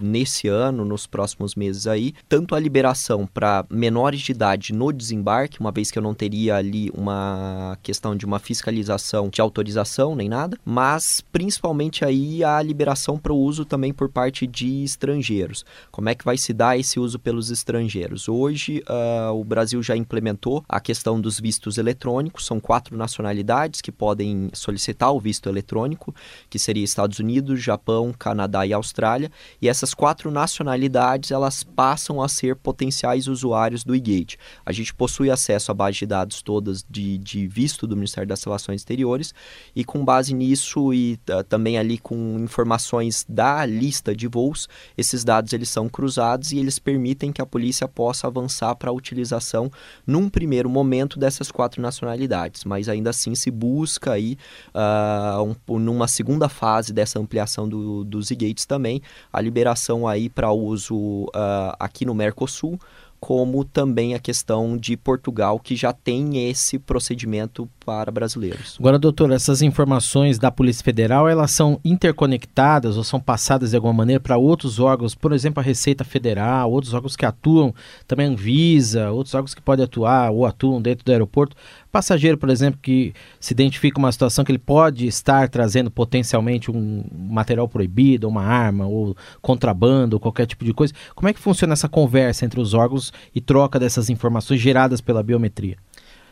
nesse 0.00 0.48
ano, 0.48 0.82
nos 0.82 1.06
próximos 1.06 1.54
meses 1.54 1.86
aí, 1.86 2.14
tanto 2.26 2.54
a 2.54 2.58
liberação 2.58 3.26
para 3.26 3.66
menores 3.68 4.20
de 4.22 4.32
idade 4.32 4.72
no 4.72 4.90
desembarque, 4.90 5.60
uma 5.60 5.70
vez 5.70 5.90
que 5.90 5.98
eu 5.98 6.02
não 6.02 6.14
teria 6.14 6.56
ali 6.56 6.90
uma 6.94 7.76
questão 7.82 8.16
de 8.16 8.24
uma 8.24 8.38
fiscalização 8.38 9.28
de 9.28 9.42
autorização 9.42 10.16
nem 10.16 10.30
nada, 10.30 10.58
mas 10.64 11.22
principalmente 11.30 12.02
aí 12.02 12.42
a 12.42 12.62
liberação 12.62 13.18
para 13.18 13.34
o 13.34 13.38
uso 13.38 13.66
também 13.66 13.92
por 13.92 14.08
parte 14.08 14.46
de 14.46 14.84
estrangeiros. 14.84 15.66
Como 15.90 16.08
é 16.08 16.14
que 16.14 16.24
vai 16.24 16.38
se 16.38 16.54
dar 16.54 16.78
esse 16.78 16.98
uso 16.98 17.18
pelos 17.18 17.50
estrangeiros? 17.50 18.26
Hoje 18.26 18.82
uh, 18.88 19.32
o 19.32 19.44
Brasil 19.44 19.82
já 19.82 19.96
implementou 19.96 20.64
a 20.68 20.80
questão 20.80 21.20
dos 21.20 21.40
vistos 21.40 21.78
eletrônicos. 21.78 22.46
São 22.46 22.60
quatro 22.60 22.96
nacionalidades 22.96 23.80
que 23.80 23.92
podem 23.92 24.50
solicitar 24.52 25.12
o 25.12 25.20
visto 25.20 25.48
eletrônico, 25.48 26.14
que 26.48 26.58
seria 26.58 26.84
Estados 26.84 27.18
Unidos, 27.18 27.62
Japão, 27.62 28.14
Canadá 28.16 28.66
e 28.66 28.72
Austrália. 28.72 29.30
E 29.60 29.68
essas 29.68 29.94
quatro 29.94 30.30
nacionalidades 30.30 31.30
elas 31.30 31.64
passam 31.64 32.22
a 32.22 32.28
ser 32.28 32.56
potenciais 32.56 33.26
usuários 33.26 33.84
do 33.84 33.94
e-gate. 33.94 34.36
A 34.64 34.72
gente 34.72 34.94
possui 34.94 35.30
acesso 35.30 35.70
à 35.70 35.74
base 35.74 35.98
de 35.98 36.06
dados 36.06 36.42
todas 36.42 36.84
de, 36.88 37.18
de 37.18 37.46
visto 37.46 37.86
do 37.86 37.96
Ministério 37.96 38.28
das 38.28 38.42
Relações 38.42 38.80
Exteriores 38.80 39.34
e 39.74 39.84
com 39.84 40.04
base 40.04 40.32
nisso 40.32 40.92
e 40.94 41.18
uh, 41.30 41.42
também 41.44 41.78
ali 41.78 41.98
com 41.98 42.38
informações 42.38 43.24
da 43.28 43.66
lista 43.66 44.14
de 44.14 44.28
voos, 44.28 44.68
esses 44.96 45.24
dados 45.24 45.52
eles 45.52 45.68
são 45.68 45.88
cruzados 45.88 46.52
e 46.52 46.58
eles 46.58 46.78
permitem 46.78 47.32
que 47.32 47.42
a 47.42 47.46
polícia 47.46 47.88
possa 47.88 48.26
avançar 48.26 48.75
para 48.76 48.90
a 48.90 48.92
utilização 48.92 49.70
num 50.06 50.28
primeiro 50.28 50.68
momento 50.68 51.18
dessas 51.18 51.50
quatro 51.50 51.82
nacionalidades, 51.82 52.64
mas 52.64 52.88
ainda 52.88 53.10
assim 53.10 53.34
se 53.34 53.50
busca 53.50 54.12
aí 54.12 54.36
uh, 54.74 55.56
um, 55.68 55.78
numa 55.78 56.06
segunda 56.06 56.48
fase 56.48 56.92
dessa 56.92 57.18
ampliação 57.18 57.68
do, 57.68 58.04
dos 58.04 58.30
e-gates 58.30 58.66
também 58.66 59.02
a 59.32 59.40
liberação 59.40 60.06
aí 60.06 60.28
para 60.28 60.52
uso 60.52 61.24
uh, 61.24 61.76
aqui 61.78 62.04
no 62.04 62.14
Mercosul 62.14 62.78
como 63.20 63.64
também 63.64 64.14
a 64.14 64.18
questão 64.18 64.76
de 64.76 64.96
Portugal, 64.96 65.58
que 65.58 65.74
já 65.74 65.92
tem 65.92 66.48
esse 66.48 66.78
procedimento 66.78 67.68
para 67.84 68.10
brasileiros. 68.10 68.76
Agora, 68.78 68.98
doutor, 68.98 69.30
essas 69.30 69.62
informações 69.62 70.38
da 70.38 70.50
Polícia 70.50 70.84
Federal, 70.84 71.28
elas 71.28 71.50
são 71.50 71.80
interconectadas 71.84 72.96
ou 72.96 73.04
são 73.04 73.20
passadas 73.20 73.70
de 73.70 73.76
alguma 73.76 73.92
maneira 73.92 74.20
para 74.20 74.36
outros 74.36 74.78
órgãos, 74.78 75.14
por 75.14 75.32
exemplo, 75.32 75.60
a 75.60 75.64
Receita 75.64 76.04
Federal, 76.04 76.70
outros 76.70 76.94
órgãos 76.94 77.16
que 77.16 77.24
atuam, 77.24 77.74
também 78.06 78.26
a 78.26 78.30
Anvisa, 78.30 79.10
outros 79.10 79.34
órgãos 79.34 79.54
que 79.54 79.62
podem 79.62 79.84
atuar 79.84 80.30
ou 80.30 80.44
atuam 80.44 80.80
dentro 80.82 81.04
do 81.04 81.12
aeroporto, 81.12 81.56
passageiro, 81.96 82.36
por 82.36 82.50
exemplo, 82.50 82.78
que 82.82 83.14
se 83.40 83.54
identifica 83.54 83.98
uma 83.98 84.12
situação 84.12 84.44
que 84.44 84.52
ele 84.52 84.58
pode 84.58 85.06
estar 85.06 85.48
trazendo 85.48 85.90
potencialmente 85.90 86.70
um 86.70 87.02
material 87.10 87.66
proibido, 87.66 88.28
uma 88.28 88.42
arma, 88.42 88.86
ou 88.86 89.16
contrabando, 89.40 90.16
ou 90.16 90.20
qualquer 90.20 90.46
tipo 90.46 90.62
de 90.62 90.74
coisa, 90.74 90.92
como 91.14 91.28
é 91.28 91.32
que 91.32 91.40
funciona 91.40 91.72
essa 91.72 91.88
conversa 91.88 92.44
entre 92.44 92.60
os 92.60 92.74
órgãos 92.74 93.14
e 93.34 93.40
troca 93.40 93.78
dessas 93.78 94.10
informações 94.10 94.60
geradas 94.60 95.00
pela 95.00 95.22
biometria? 95.22 95.78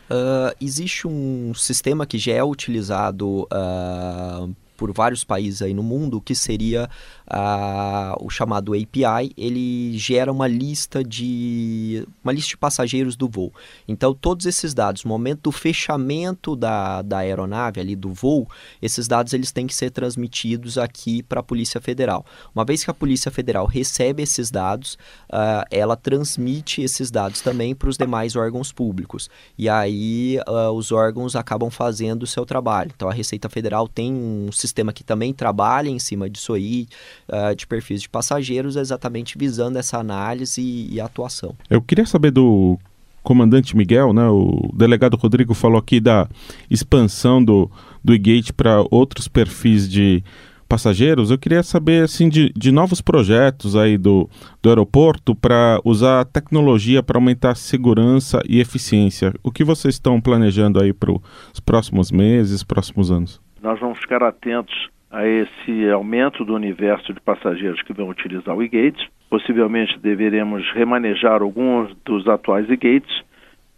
Uh, 0.07 0.53
existe 0.61 1.07
um 1.07 1.51
sistema 1.55 2.05
que 2.05 2.19
já 2.19 2.33
é 2.33 2.43
utilizado 2.43 3.47
uh, 3.51 4.55
por 4.75 4.91
vários 4.91 5.23
países 5.23 5.61
aí 5.61 5.73
no 5.73 5.83
mundo, 5.83 6.21
que 6.21 6.35
seria 6.35 6.89
uh, 7.27 8.25
o 8.25 8.29
chamado 8.29 8.73
API, 8.73 9.31
ele 9.37 9.97
gera 9.97 10.31
uma 10.31 10.47
lista 10.47 11.03
de 11.03 12.07
uma 12.23 12.31
lista 12.31 12.49
de 12.49 12.57
passageiros 12.57 13.15
do 13.15 13.27
voo. 13.27 13.53
Então 13.87 14.13
todos 14.13 14.45
esses 14.45 14.73
dados, 14.73 15.03
no 15.03 15.09
momento 15.09 15.43
do 15.43 15.51
fechamento 15.51 16.55
da, 16.55 17.01
da 17.01 17.19
aeronave 17.19 17.79
ali 17.79 17.95
do 17.95 18.11
voo, 18.13 18.47
esses 18.81 19.07
dados 19.07 19.33
eles 19.33 19.51
têm 19.51 19.67
que 19.67 19.75
ser 19.75 19.91
transmitidos 19.91 20.77
aqui 20.77 21.23
para 21.23 21.39
a 21.39 21.43
Polícia 21.43 21.81
Federal. 21.81 22.25
Uma 22.53 22.65
vez 22.65 22.83
que 22.83 22.91
a 22.91 22.93
Polícia 22.93 23.31
Federal 23.31 23.65
recebe 23.65 24.23
esses 24.23 24.51
dados, 24.51 24.97
uh, 25.29 25.65
ela 25.71 25.95
transmite 25.95 26.81
esses 26.81 27.09
dados 27.09 27.41
também 27.41 27.73
para 27.73 27.89
os 27.89 27.97
demais 27.97 28.35
órgãos 28.35 28.71
públicos. 28.71 29.29
E 29.57 29.69
aí 29.69 30.39
uh, 30.47 30.71
os 30.71 30.91
órgãos 30.91 31.35
acabam 31.35 31.69
fazendo 31.69 32.23
o 32.23 32.27
seu 32.27 32.45
trabalho. 32.45 32.91
Então 32.95 33.09
a 33.09 33.13
Receita 33.13 33.49
Federal 33.49 33.87
tem 33.87 34.13
um 34.13 34.51
sistema 34.51 34.64
que 34.93 35.03
também 35.03 35.33
trabalha 35.33 35.89
em 35.89 35.99
cima 35.99 36.29
disso 36.29 36.53
aí, 36.53 36.87
uh, 37.29 37.55
de 37.55 37.65
perfis 37.67 38.01
de 38.01 38.09
passageiros, 38.09 38.75
exatamente 38.75 39.37
visando 39.37 39.77
essa 39.77 39.97
análise 39.97 40.61
e, 40.61 40.93
e 40.93 41.01
atuação. 41.01 41.55
Eu 41.69 41.81
queria 41.81 42.05
saber 42.05 42.31
do 42.31 42.79
comandante 43.23 43.75
Miguel, 43.75 44.13
né? 44.13 44.29
O 44.29 44.71
delegado 44.73 45.17
Rodrigo 45.17 45.53
falou 45.53 45.79
aqui 45.79 45.99
da 45.99 46.29
expansão 46.69 47.43
do, 47.43 47.69
do 48.03 48.13
e-gate 48.13 48.51
para 48.51 48.85
outros 48.91 49.27
perfis 49.27 49.89
de 49.89 50.23
passageiros. 50.67 51.31
Eu 51.31 51.37
queria 51.37 51.63
saber 51.63 52.03
assim 52.03 52.29
de, 52.29 52.51
de 52.55 52.71
novos 52.71 53.01
projetos 53.01 53.75
aí 53.75 53.97
do, 53.97 54.29
do 54.61 54.69
aeroporto 54.69 55.35
para 55.35 55.79
usar 55.83 56.25
tecnologia 56.25 57.03
para 57.03 57.17
aumentar 57.17 57.51
a 57.51 57.55
segurança 57.55 58.41
e 58.47 58.59
eficiência. 58.59 59.33
O 59.43 59.51
que 59.51 59.63
vocês 59.63 59.95
estão 59.95 60.21
planejando 60.21 60.81
aí 60.81 60.93
para 60.93 61.11
os 61.11 61.59
próximos 61.59 62.11
meses, 62.11 62.63
próximos 62.63 63.11
anos? 63.11 63.44
Nós 63.65 63.79
vamos 63.79 63.97
ficar 63.97 64.21
atentos 64.21 64.91
a 65.09 65.25
esse 65.25 65.89
aumento 65.89 66.45
do 66.45 66.53
universo 66.53 67.11
de 67.11 67.19
passageiros 67.19 67.81
que 67.81 67.93
vão 67.93 68.09
utilizar 68.09 68.55
o 68.55 68.61
e-gates. 68.61 69.03
Possivelmente 69.27 69.97
deveremos 69.97 70.63
remanejar 70.75 71.41
alguns 71.41 71.91
dos 72.05 72.27
atuais 72.27 72.69
e-gates, 72.69 73.23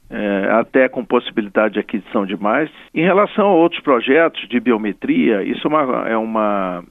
é, 0.09 0.49
até 0.51 0.89
com 0.89 1.05
possibilidade 1.05 1.75
de 1.75 1.79
aquisição 1.79 2.25
de 2.25 2.35
mais. 2.35 2.69
Em 2.93 3.01
relação 3.01 3.47
a 3.47 3.53
outros 3.53 3.81
projetos 3.81 4.45
de 4.49 4.59
biometria, 4.59 5.41
isso 5.43 5.65
é, 5.65 5.69
uma, 5.69 6.09
é, 6.09 6.17
uma, 6.17 6.83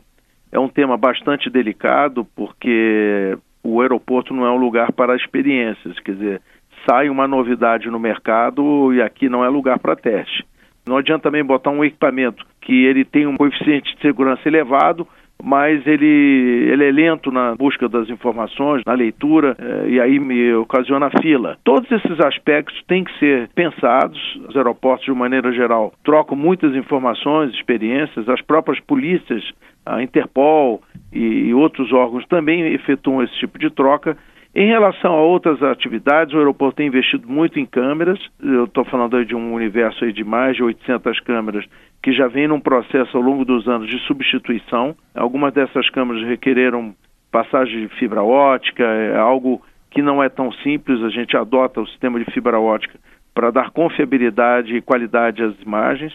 é 0.51 0.59
um 0.59 0.69
tema 0.71 0.97
bastante 0.97 1.51
delicado, 1.51 2.27
porque 2.35 3.37
o 3.63 3.83
aeroporto 3.83 4.33
não 4.33 4.47
é 4.47 4.51
um 4.51 4.57
lugar 4.57 4.91
para 4.91 5.15
experiências, 5.15 6.01
quer 6.01 6.13
dizer, 6.13 6.43
sai 6.89 7.11
uma 7.11 7.29
novidade 7.29 7.91
no 7.91 8.01
mercado 8.01 8.95
e 8.95 9.03
aqui 9.03 9.29
não 9.29 9.45
é 9.45 9.51
lugar 9.51 9.79
para 9.79 9.95
teste. 9.95 10.47
Não 10.87 10.97
adianta 10.97 11.25
também 11.25 11.45
botar 11.45 11.71
um 11.71 11.85
equipamento 11.85 12.47
que 12.67 12.85
ele 12.85 13.05
tem 13.05 13.29
um 13.29 13.37
coeficiente 13.37 13.95
de 13.95 14.03
segurança 14.03 14.43
elevado, 14.49 15.07
mas 15.41 15.87
ele, 15.87 16.69
ele 16.73 16.85
é 16.85 16.91
lento 16.91 17.31
na 17.31 17.55
busca 17.55 17.89
das 17.89 18.11
informações, 18.11 18.83
na 18.85 18.93
leitura, 18.93 19.57
eh, 19.57 19.91
e 19.91 20.01
aí 20.01 20.19
me 20.19 20.53
ocasiona 20.55 21.09
fila. 21.23 21.57
Todos 21.63 21.89
esses 21.93 22.19
aspectos 22.19 22.83
têm 22.89 23.05
que 23.05 23.17
ser 23.21 23.49
pensados. 23.55 24.19
Os 24.49 24.57
aeroportos, 24.57 25.05
de 25.05 25.13
maneira 25.13 25.53
geral, 25.53 25.93
trocam 26.03 26.37
muitas 26.37 26.75
informações, 26.75 27.55
experiências, 27.55 28.29
as 28.29 28.41
próprias 28.41 28.81
polícias, 28.81 29.45
a 29.85 30.03
Interpol 30.03 30.83
e, 31.13 31.21
e 31.21 31.55
outros 31.55 31.93
órgãos 31.93 32.27
também 32.27 32.75
efetuam 32.75 33.23
esse 33.23 33.39
tipo 33.39 33.61
de 33.61 33.71
troca 33.71 34.17
em 34.59 34.69
relação 34.69 35.13
a 35.13 35.21
outras 35.21 35.63
atividades, 35.63 36.33
o 36.33 36.39
aeroporto 36.39 36.77
tem 36.77 36.87
investido 36.87 37.29
muito 37.29 37.61
em 37.61 37.67
câmeras. 37.67 38.19
Eu 38.43 38.65
estou 38.65 38.87
falando 38.87 39.23
de 39.23 39.35
um 39.35 39.53
universo 39.53 40.11
de 40.11 40.25
mais 40.25 40.57
de 40.57 40.63
800 40.63 41.21
câmeras 41.21 41.63
que 42.03 42.11
já 42.11 42.27
vem 42.27 42.49
num 42.49 42.59
processo 42.59 43.19
ao 43.19 43.23
longo 43.23 43.45
dos 43.45 43.69
anos 43.69 43.87
de 43.87 43.99
substituição. 44.07 44.97
Algumas 45.15 45.53
dessas 45.53 45.91
câmeras 45.91 46.27
requereram 46.27 46.95
passagem 47.31 47.87
de 47.87 47.95
fibra 47.97 48.23
ótica, 48.23 48.83
é 48.83 49.19
algo 49.19 49.61
que 49.91 50.01
não 50.01 50.23
é 50.23 50.31
tão 50.31 50.51
simples. 50.51 51.03
A 51.03 51.11
gente 51.11 51.37
adota 51.37 51.83
o 51.83 51.87
sistema 51.89 52.19
de 52.19 52.25
fibra 52.33 52.59
ótica 52.59 52.99
para 53.35 53.51
dar 53.51 53.69
confiabilidade 53.69 54.75
e 54.75 54.81
qualidade 54.81 55.43
às 55.43 55.61
imagens. 55.61 56.15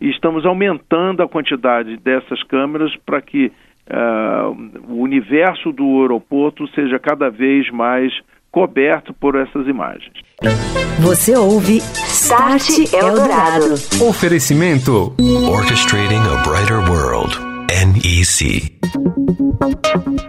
E 0.00 0.10
estamos 0.10 0.44
aumentando 0.44 1.22
a 1.22 1.28
quantidade 1.28 1.96
dessas 1.98 2.42
câmeras 2.42 2.96
para 3.06 3.22
que 3.22 3.52
uh, 3.90 4.92
o 4.92 5.02
universo 5.02 5.72
do 5.72 6.02
aeroporto 6.02 6.66
seja 6.68 6.98
cada 6.98 7.30
vez 7.30 7.70
mais 7.70 8.12
coberto 8.50 9.12
por 9.12 9.36
essas 9.36 9.66
imagens. 9.66 10.14
Você 11.00 11.36
ouve 11.36 11.78
Start 11.78 12.92
Eldorado. 12.92 13.74
Oferecimento 14.08 15.14
Orchestrating 15.50 16.22
a 16.32 16.42
Brighter 16.42 16.78
World. 16.90 17.36
NEC. 17.68 18.76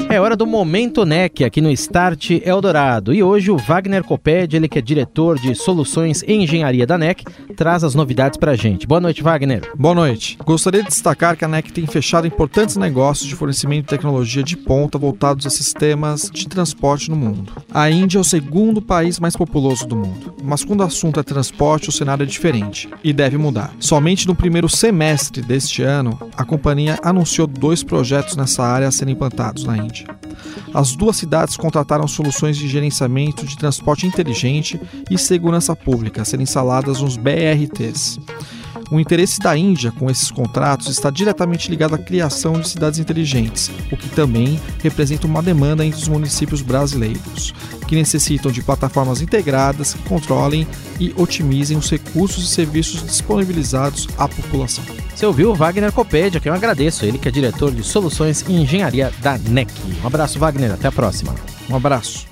É 0.10 0.22
hora 0.22 0.36
do 0.38 0.48
Momento 0.48 1.06
NEC 1.06 1.44
aqui 1.44 1.60
no 1.60 1.70
Start 1.72 2.32
Eldorado. 2.44 3.14
E 3.14 3.22
hoje 3.22 3.52
o 3.52 3.58
Wagner 3.58 4.04
Coped, 4.04 4.56
ele 4.56 4.70
que 4.70 4.80
é 4.80 4.82
diretor 4.82 5.38
de 5.38 5.54
soluções 5.54 6.24
e 6.26 6.34
engenharia 6.34 6.88
da 6.88 6.98
NEC, 6.98 7.26
traz 7.56 7.84
as 7.84 7.94
novidades 7.94 8.38
pra 8.38 8.56
gente. 8.56 8.88
Boa 8.88 9.02
noite, 9.02 9.22
Wagner. 9.22 9.70
Boa 9.78 9.94
noite. 9.94 10.38
Gostaria 10.46 10.82
de 10.82 10.88
destacar 10.88 11.36
que 11.36 11.44
a 11.44 11.48
NEC 11.48 11.72
tem 11.74 11.86
fechado 11.86 12.26
importantes 12.26 12.78
negócios 12.78 13.28
de 13.28 13.36
fornecimento 13.36 13.82
de 13.82 13.90
tecnologia 13.90 14.42
de 14.42 14.56
ponta 14.56 14.98
voltados 14.98 15.46
a 15.46 15.50
sistemas 15.50 16.32
de 16.32 16.48
transporte 16.48 17.10
no 17.10 17.18
mundo. 17.18 17.52
A 17.74 17.90
Índia 17.90 18.18
é 18.18 18.22
o 18.22 18.24
segundo 18.24 18.82
país 18.82 19.20
mais 19.20 19.36
populoso 19.36 19.86
do 19.86 19.96
mundo, 19.96 20.34
mas 20.42 20.64
quando 20.64 20.80
o 20.80 20.84
assunto 20.84 21.20
é 21.20 21.24
transporte, 21.24 21.90
o 21.90 21.92
cenário 21.92 22.24
é 22.24 22.26
diferente 22.26 22.90
e 23.04 23.12
deve 23.12 23.38
mudar. 23.38 23.74
Somente 23.80 24.26
no 24.26 24.36
primeiro 24.36 24.70
semestre 24.70 25.42
deste 25.42 25.84
ano, 25.84 26.18
a 26.38 26.46
companhia 26.46 26.98
anunciou 27.04 27.46
dois 27.46 27.84
projetos 27.84 28.38
nessa 28.38 28.64
área 28.64 28.88
a 28.88 28.92
serem 28.92 29.17
implantados 29.18 29.64
na 29.64 29.78
Índia. 29.78 30.06
As 30.74 30.96
duas 30.96 31.18
cidades 31.18 31.58
contrataram 31.58 32.08
soluções 32.08 32.56
de 32.56 32.68
gerenciamento 32.68 33.46
de 33.46 33.58
transporte 33.58 34.06
inteligente 34.06 34.80
e 35.10 35.18
segurança 35.18 35.76
pública 35.76 36.24
serem 36.24 36.44
instaladas 36.44 37.02
nos 37.02 37.18
BRTs. 37.18 38.20
O 38.90 39.00
interesse 39.00 39.40
da 39.40 39.58
Índia 39.58 39.92
com 39.92 40.10
esses 40.10 40.32
contratos 40.32 40.88
está 40.88 41.10
diretamente 41.10 41.70
ligado 41.70 41.96
à 41.96 41.98
criação 41.98 42.54
de 42.54 42.70
cidades 42.70 43.00
inteligentes, 43.00 43.70
o 43.92 43.98
que 43.98 44.08
também 44.08 44.58
representa 44.82 45.28
uma 45.28 45.44
demanda 45.44 45.86
entre 45.86 46.00
os 46.00 46.08
municípios 46.08 46.62
brasileiros, 46.62 47.54
que 47.86 47.96
necessitam 47.96 48.50
de 48.50 48.62
plataformas 48.62 49.22
integradas 49.22 49.94
que 49.94 50.04
controlem 50.04 50.66
e 51.00 51.14
otimizem 51.16 51.78
os 51.78 51.90
recursos 51.90 52.44
e 52.44 52.48
serviços 52.48 53.04
disponibilizados 53.04 54.08
à 54.18 54.28
população. 54.28 54.84
Você 55.16 55.26
ouviu 55.26 55.52
o 55.52 55.56
Wagner 55.56 55.92
Copédia, 55.92 56.40
que 56.40 56.50
eu 56.50 56.54
agradeço, 56.54 57.06
ele 57.06 57.18
que 57.18 57.28
é 57.28 57.32
diretor 57.32 57.72
de 57.72 57.84
soluções 57.84 58.46
e 58.48 58.54
engenharia 58.54 59.12
da 59.22 59.38
NEC. 59.38 59.72
Um 60.04 60.08
abraço, 60.08 60.38
Wagner, 60.40 60.72
até 60.72 60.88
a 60.88 60.92
próxima. 60.92 61.34
Um 61.70 61.76
abraço. 61.76 62.26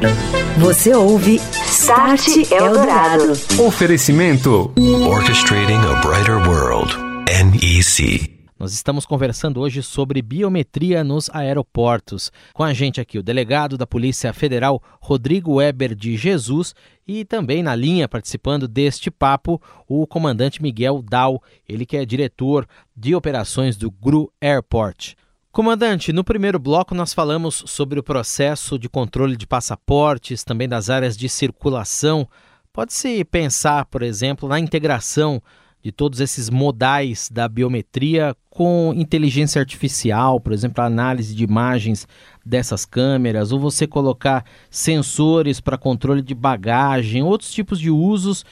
Você 0.58 0.94
ouve 0.94 1.42
Start 1.68 2.28
Eldorado. 2.52 3.34
Oferecimento 3.60 4.72
Orchestrating 5.08 5.74
a 5.74 6.02
Brighter 6.02 6.38
World. 6.48 6.96
NEC. 7.28 8.35
Nós 8.58 8.72
estamos 8.72 9.06
conversando 9.06 9.60
hoje 9.60 9.84
sobre 9.84 10.22
biometria 10.22 11.04
nos 11.04 11.30
aeroportos. 11.34 12.32
Com 12.54 12.64
a 12.64 12.74
gente 12.74 13.02
aqui 13.02 13.20
o 13.20 13.24
delegado 13.24 13.78
da 13.78 13.86
Polícia 13.86 14.32
Federal, 14.32 14.82
Rodrigo 15.02 15.56
Weber 15.56 15.94
de 15.94 16.16
Jesus, 16.16 16.74
e 17.06 17.26
também 17.26 17.62
na 17.62 17.76
linha, 17.76 18.08
participando 18.08 18.66
deste 18.66 19.12
papo, 19.12 19.62
o 19.86 20.08
comandante 20.08 20.62
Miguel 20.62 21.02
Dal, 21.02 21.44
ele 21.68 21.86
que 21.86 21.98
é 21.98 22.06
diretor 22.06 22.66
de 22.96 23.14
operações 23.14 23.76
do 23.76 23.92
GRU 23.92 24.32
Airport. 24.40 25.16
Comandante, 25.52 26.14
no 26.14 26.24
primeiro 26.24 26.58
bloco 26.58 26.96
nós 26.96 27.14
falamos 27.14 27.62
sobre 27.68 28.00
o 28.00 28.04
processo 28.04 28.80
de 28.80 28.88
controle 28.88 29.36
de 29.36 29.46
passaportes, 29.46 30.46
também 30.46 30.70
das 30.70 30.90
áreas 30.90 31.18
de 31.18 31.28
circulação. 31.28 32.26
Pode-se 32.72 33.26
pensar, 33.26 33.84
por 33.84 34.02
exemplo, 34.02 34.48
na 34.48 34.62
integração 34.62 35.44
de 35.86 35.92
todos 35.92 36.20
esses 36.20 36.50
modais 36.50 37.30
da 37.30 37.48
biometria 37.48 38.36
com 38.50 38.92
inteligência 38.96 39.60
artificial, 39.60 40.40
por 40.40 40.52
exemplo, 40.52 40.82
a 40.82 40.88
análise 40.88 41.36
de 41.36 41.44
imagens 41.44 42.08
dessas 42.44 42.88
câmeras, 42.88 43.52
ou 43.52 43.60
você 43.60 43.86
colocar 43.86 44.44
sensores 44.68 45.62
para 45.62 45.78
controle 45.78 46.24
de 46.24 46.34
bagagem, 46.34 47.22
outros 47.22 47.54
tipos 47.54 47.80
de 47.80 47.92
usos 47.92 48.44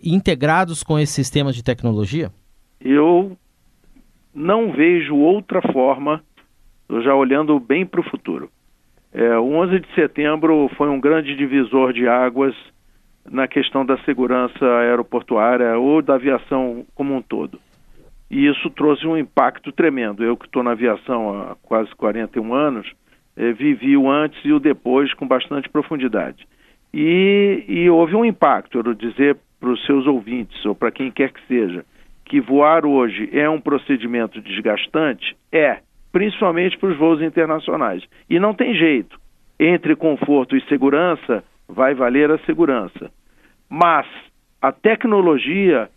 integrados 0.00 0.84
com 0.84 0.96
esses 0.96 1.12
sistemas 1.12 1.56
de 1.56 1.64
tecnologia? 1.64 2.30
Eu 2.80 3.36
não 4.32 4.70
vejo 4.70 5.16
outra 5.16 5.60
forma 5.72 6.22
já 7.02 7.16
olhando 7.16 7.58
bem 7.58 7.84
para 7.84 8.00
o 8.00 8.08
futuro. 8.08 8.48
É, 9.12 9.36
o 9.36 9.54
11 9.54 9.80
de 9.80 9.92
setembro 9.96 10.70
foi 10.76 10.88
um 10.88 11.00
grande 11.00 11.34
divisor 11.34 11.92
de 11.92 12.06
águas 12.06 12.54
na 13.30 13.48
questão 13.48 13.84
da 13.84 13.98
segurança 13.98 14.64
aeroportuária 14.80 15.76
ou 15.78 16.02
da 16.02 16.14
aviação 16.14 16.84
como 16.94 17.14
um 17.14 17.22
todo. 17.22 17.58
E 18.30 18.46
isso 18.46 18.70
trouxe 18.70 19.06
um 19.06 19.16
impacto 19.16 19.70
tremendo. 19.72 20.24
Eu 20.24 20.36
que 20.36 20.46
estou 20.46 20.62
na 20.62 20.72
aviação 20.72 21.30
há 21.40 21.56
quase 21.62 21.94
41 21.94 22.54
anos, 22.54 22.90
eh, 23.36 23.52
vivi 23.52 23.96
o 23.96 24.10
antes 24.10 24.44
e 24.44 24.52
o 24.52 24.58
depois 24.58 25.12
com 25.14 25.26
bastante 25.26 25.68
profundidade. 25.68 26.46
E, 26.92 27.64
e 27.68 27.90
houve 27.90 28.16
um 28.16 28.24
impacto, 28.24 28.78
eu 28.78 28.94
dizer 28.94 29.36
para 29.60 29.70
os 29.70 29.84
seus 29.86 30.06
ouvintes, 30.06 30.64
ou 30.64 30.74
para 30.74 30.90
quem 30.90 31.10
quer 31.10 31.32
que 31.32 31.46
seja, 31.46 31.84
que 32.24 32.40
voar 32.40 32.84
hoje 32.84 33.28
é 33.32 33.48
um 33.48 33.60
procedimento 33.60 34.40
desgastante? 34.40 35.36
É, 35.52 35.78
principalmente 36.10 36.76
para 36.78 36.90
os 36.90 36.96
voos 36.96 37.22
internacionais. 37.22 38.02
E 38.28 38.40
não 38.40 38.54
tem 38.54 38.74
jeito. 38.74 39.18
Entre 39.58 39.94
conforto 39.94 40.56
e 40.56 40.60
segurança, 40.62 41.44
vai 41.68 41.94
valer 41.94 42.30
a 42.30 42.38
segurança. 42.38 43.10
Mas 43.68 44.06
a 44.60 44.72
tecnologia 44.72 45.88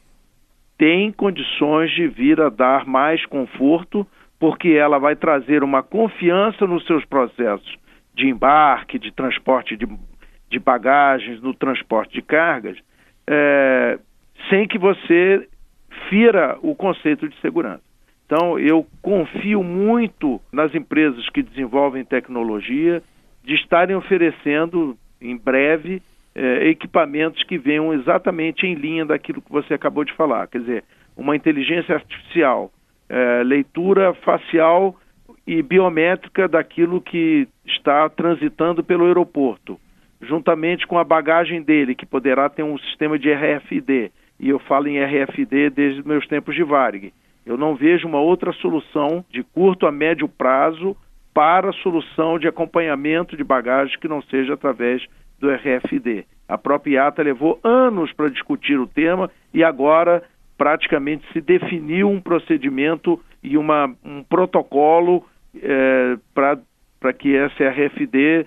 tem 0.78 1.12
condições 1.12 1.92
de 1.92 2.08
vir 2.08 2.40
a 2.40 2.50
dar 2.50 2.86
mais 2.86 3.26
conforto, 3.26 4.08
porque 4.40 4.70
ela 4.70 4.98
vai 4.98 5.16
trazer 5.16 5.64
uma 5.64 5.84
confiança 5.84 6.66
nos 6.66 6.86
seus 6.86 7.04
processos 7.06 7.78
de 8.16 8.28
embarque, 8.28 8.98
de 8.98 9.12
transporte 9.12 9.76
de, 9.76 9.86
de 10.50 10.60
bagagens, 10.60 11.42
no 11.42 11.54
transporte 11.54 12.14
de 12.14 12.22
cargas, 12.22 12.78
é, 13.28 14.00
sem 14.50 14.68
que 14.68 14.78
você 14.78 15.48
fira 16.10 16.58
o 16.62 16.74
conceito 16.76 17.28
de 17.28 17.36
segurança. 17.42 17.84
Então, 18.26 18.60
eu 18.60 18.86
confio 19.02 19.64
muito 19.64 20.40
nas 20.52 20.74
empresas 20.74 21.28
que 21.30 21.42
desenvolvem 21.42 22.06
tecnologia 22.06 23.02
de 23.44 23.56
estarem 23.56 23.96
oferecendo 23.96 24.96
em 25.20 25.36
breve 25.36 26.02
é, 26.36 26.68
equipamentos 26.68 27.44
que 27.44 27.58
venham 27.58 27.94
exatamente 27.94 28.66
em 28.66 28.76
linha 28.76 29.06
daquilo 29.06 29.42
que 29.42 29.52
você 29.52 29.74
acabou 29.74 30.04
de 30.04 30.14
falar. 30.14 30.48
Quer 30.48 30.60
dizer, 30.60 30.84
uma 31.16 31.36
inteligência 31.36 31.96
artificial, 31.96 32.72
é, 33.10 33.44
leitura 33.44 34.14
facial 34.14 34.96
e 35.46 35.62
biométrica 35.62 36.48
daquilo 36.48 37.02
que 37.02 37.48
está 37.66 38.08
transitando 38.10 38.84
pelo 38.84 39.06
aeroporto, 39.06 39.80
juntamente 40.22 40.86
com 40.86 40.98
a 40.98 41.04
bagagem 41.04 41.62
dele, 41.62 41.96
que 41.96 42.06
poderá 42.06 42.50
ter 42.50 42.64
um 42.64 42.78
sistema 42.78 43.18
de 43.18 43.32
RFID. 43.34 44.12
E 44.40 44.50
eu 44.50 44.60
falo 44.60 44.88
em 44.88 45.04
RFID 45.04 45.70
desde 45.72 46.08
meus 46.08 46.28
tempos 46.28 46.56
de 46.56 46.64
Varig. 46.64 47.12
Eu 47.46 47.58
não 47.58 47.76
vejo 47.76 48.08
uma 48.08 48.20
outra 48.20 48.54
solução 48.54 49.26
de 49.30 49.44
curto 49.44 49.88
a 49.88 49.92
médio 49.92 50.30
prazo 50.30 50.96
para 51.34 51.70
a 51.70 51.74
solução 51.74 52.38
de 52.38 52.48
acompanhamento 52.48 53.36
de 53.36 53.44
bagagem 53.44 53.98
que 54.00 54.08
não 54.08 54.22
seja 54.22 54.54
através 54.54 55.06
do 55.40 55.50
RFD. 55.50 56.26
A 56.48 56.58
própria 56.58 56.96
IATA 56.96 57.24
levou 57.24 57.60
anos 57.64 58.12
para 58.14 58.30
discutir 58.30 58.80
o 58.80 58.88
tema 58.88 59.30
e 59.54 59.64
agora 59.64 60.24
praticamente 60.58 61.26
se 61.32 61.40
definiu 61.40 62.10
um 62.10 62.20
procedimento 62.20 63.20
e 63.42 63.58
uma, 63.58 63.94
um 64.04 64.24
protocolo 64.24 65.26
é, 65.56 66.18
para 66.34 67.14
que 67.14 67.30
esse 67.30 67.64
RFD 67.64 68.46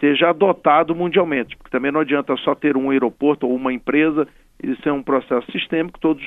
seja 0.00 0.30
adotado 0.30 0.94
mundialmente, 0.94 1.56
porque 1.56 1.70
também 1.70 1.90
não 1.90 2.00
adianta 2.00 2.36
só 2.36 2.54
ter 2.54 2.76
um 2.76 2.90
aeroporto 2.90 3.46
ou 3.46 3.54
uma 3.54 3.72
empresa, 3.72 4.28
isso 4.62 4.88
é 4.88 4.92
um 4.92 5.02
processo 5.02 5.50
sistêmico, 5.50 5.98
todos 5.98 6.24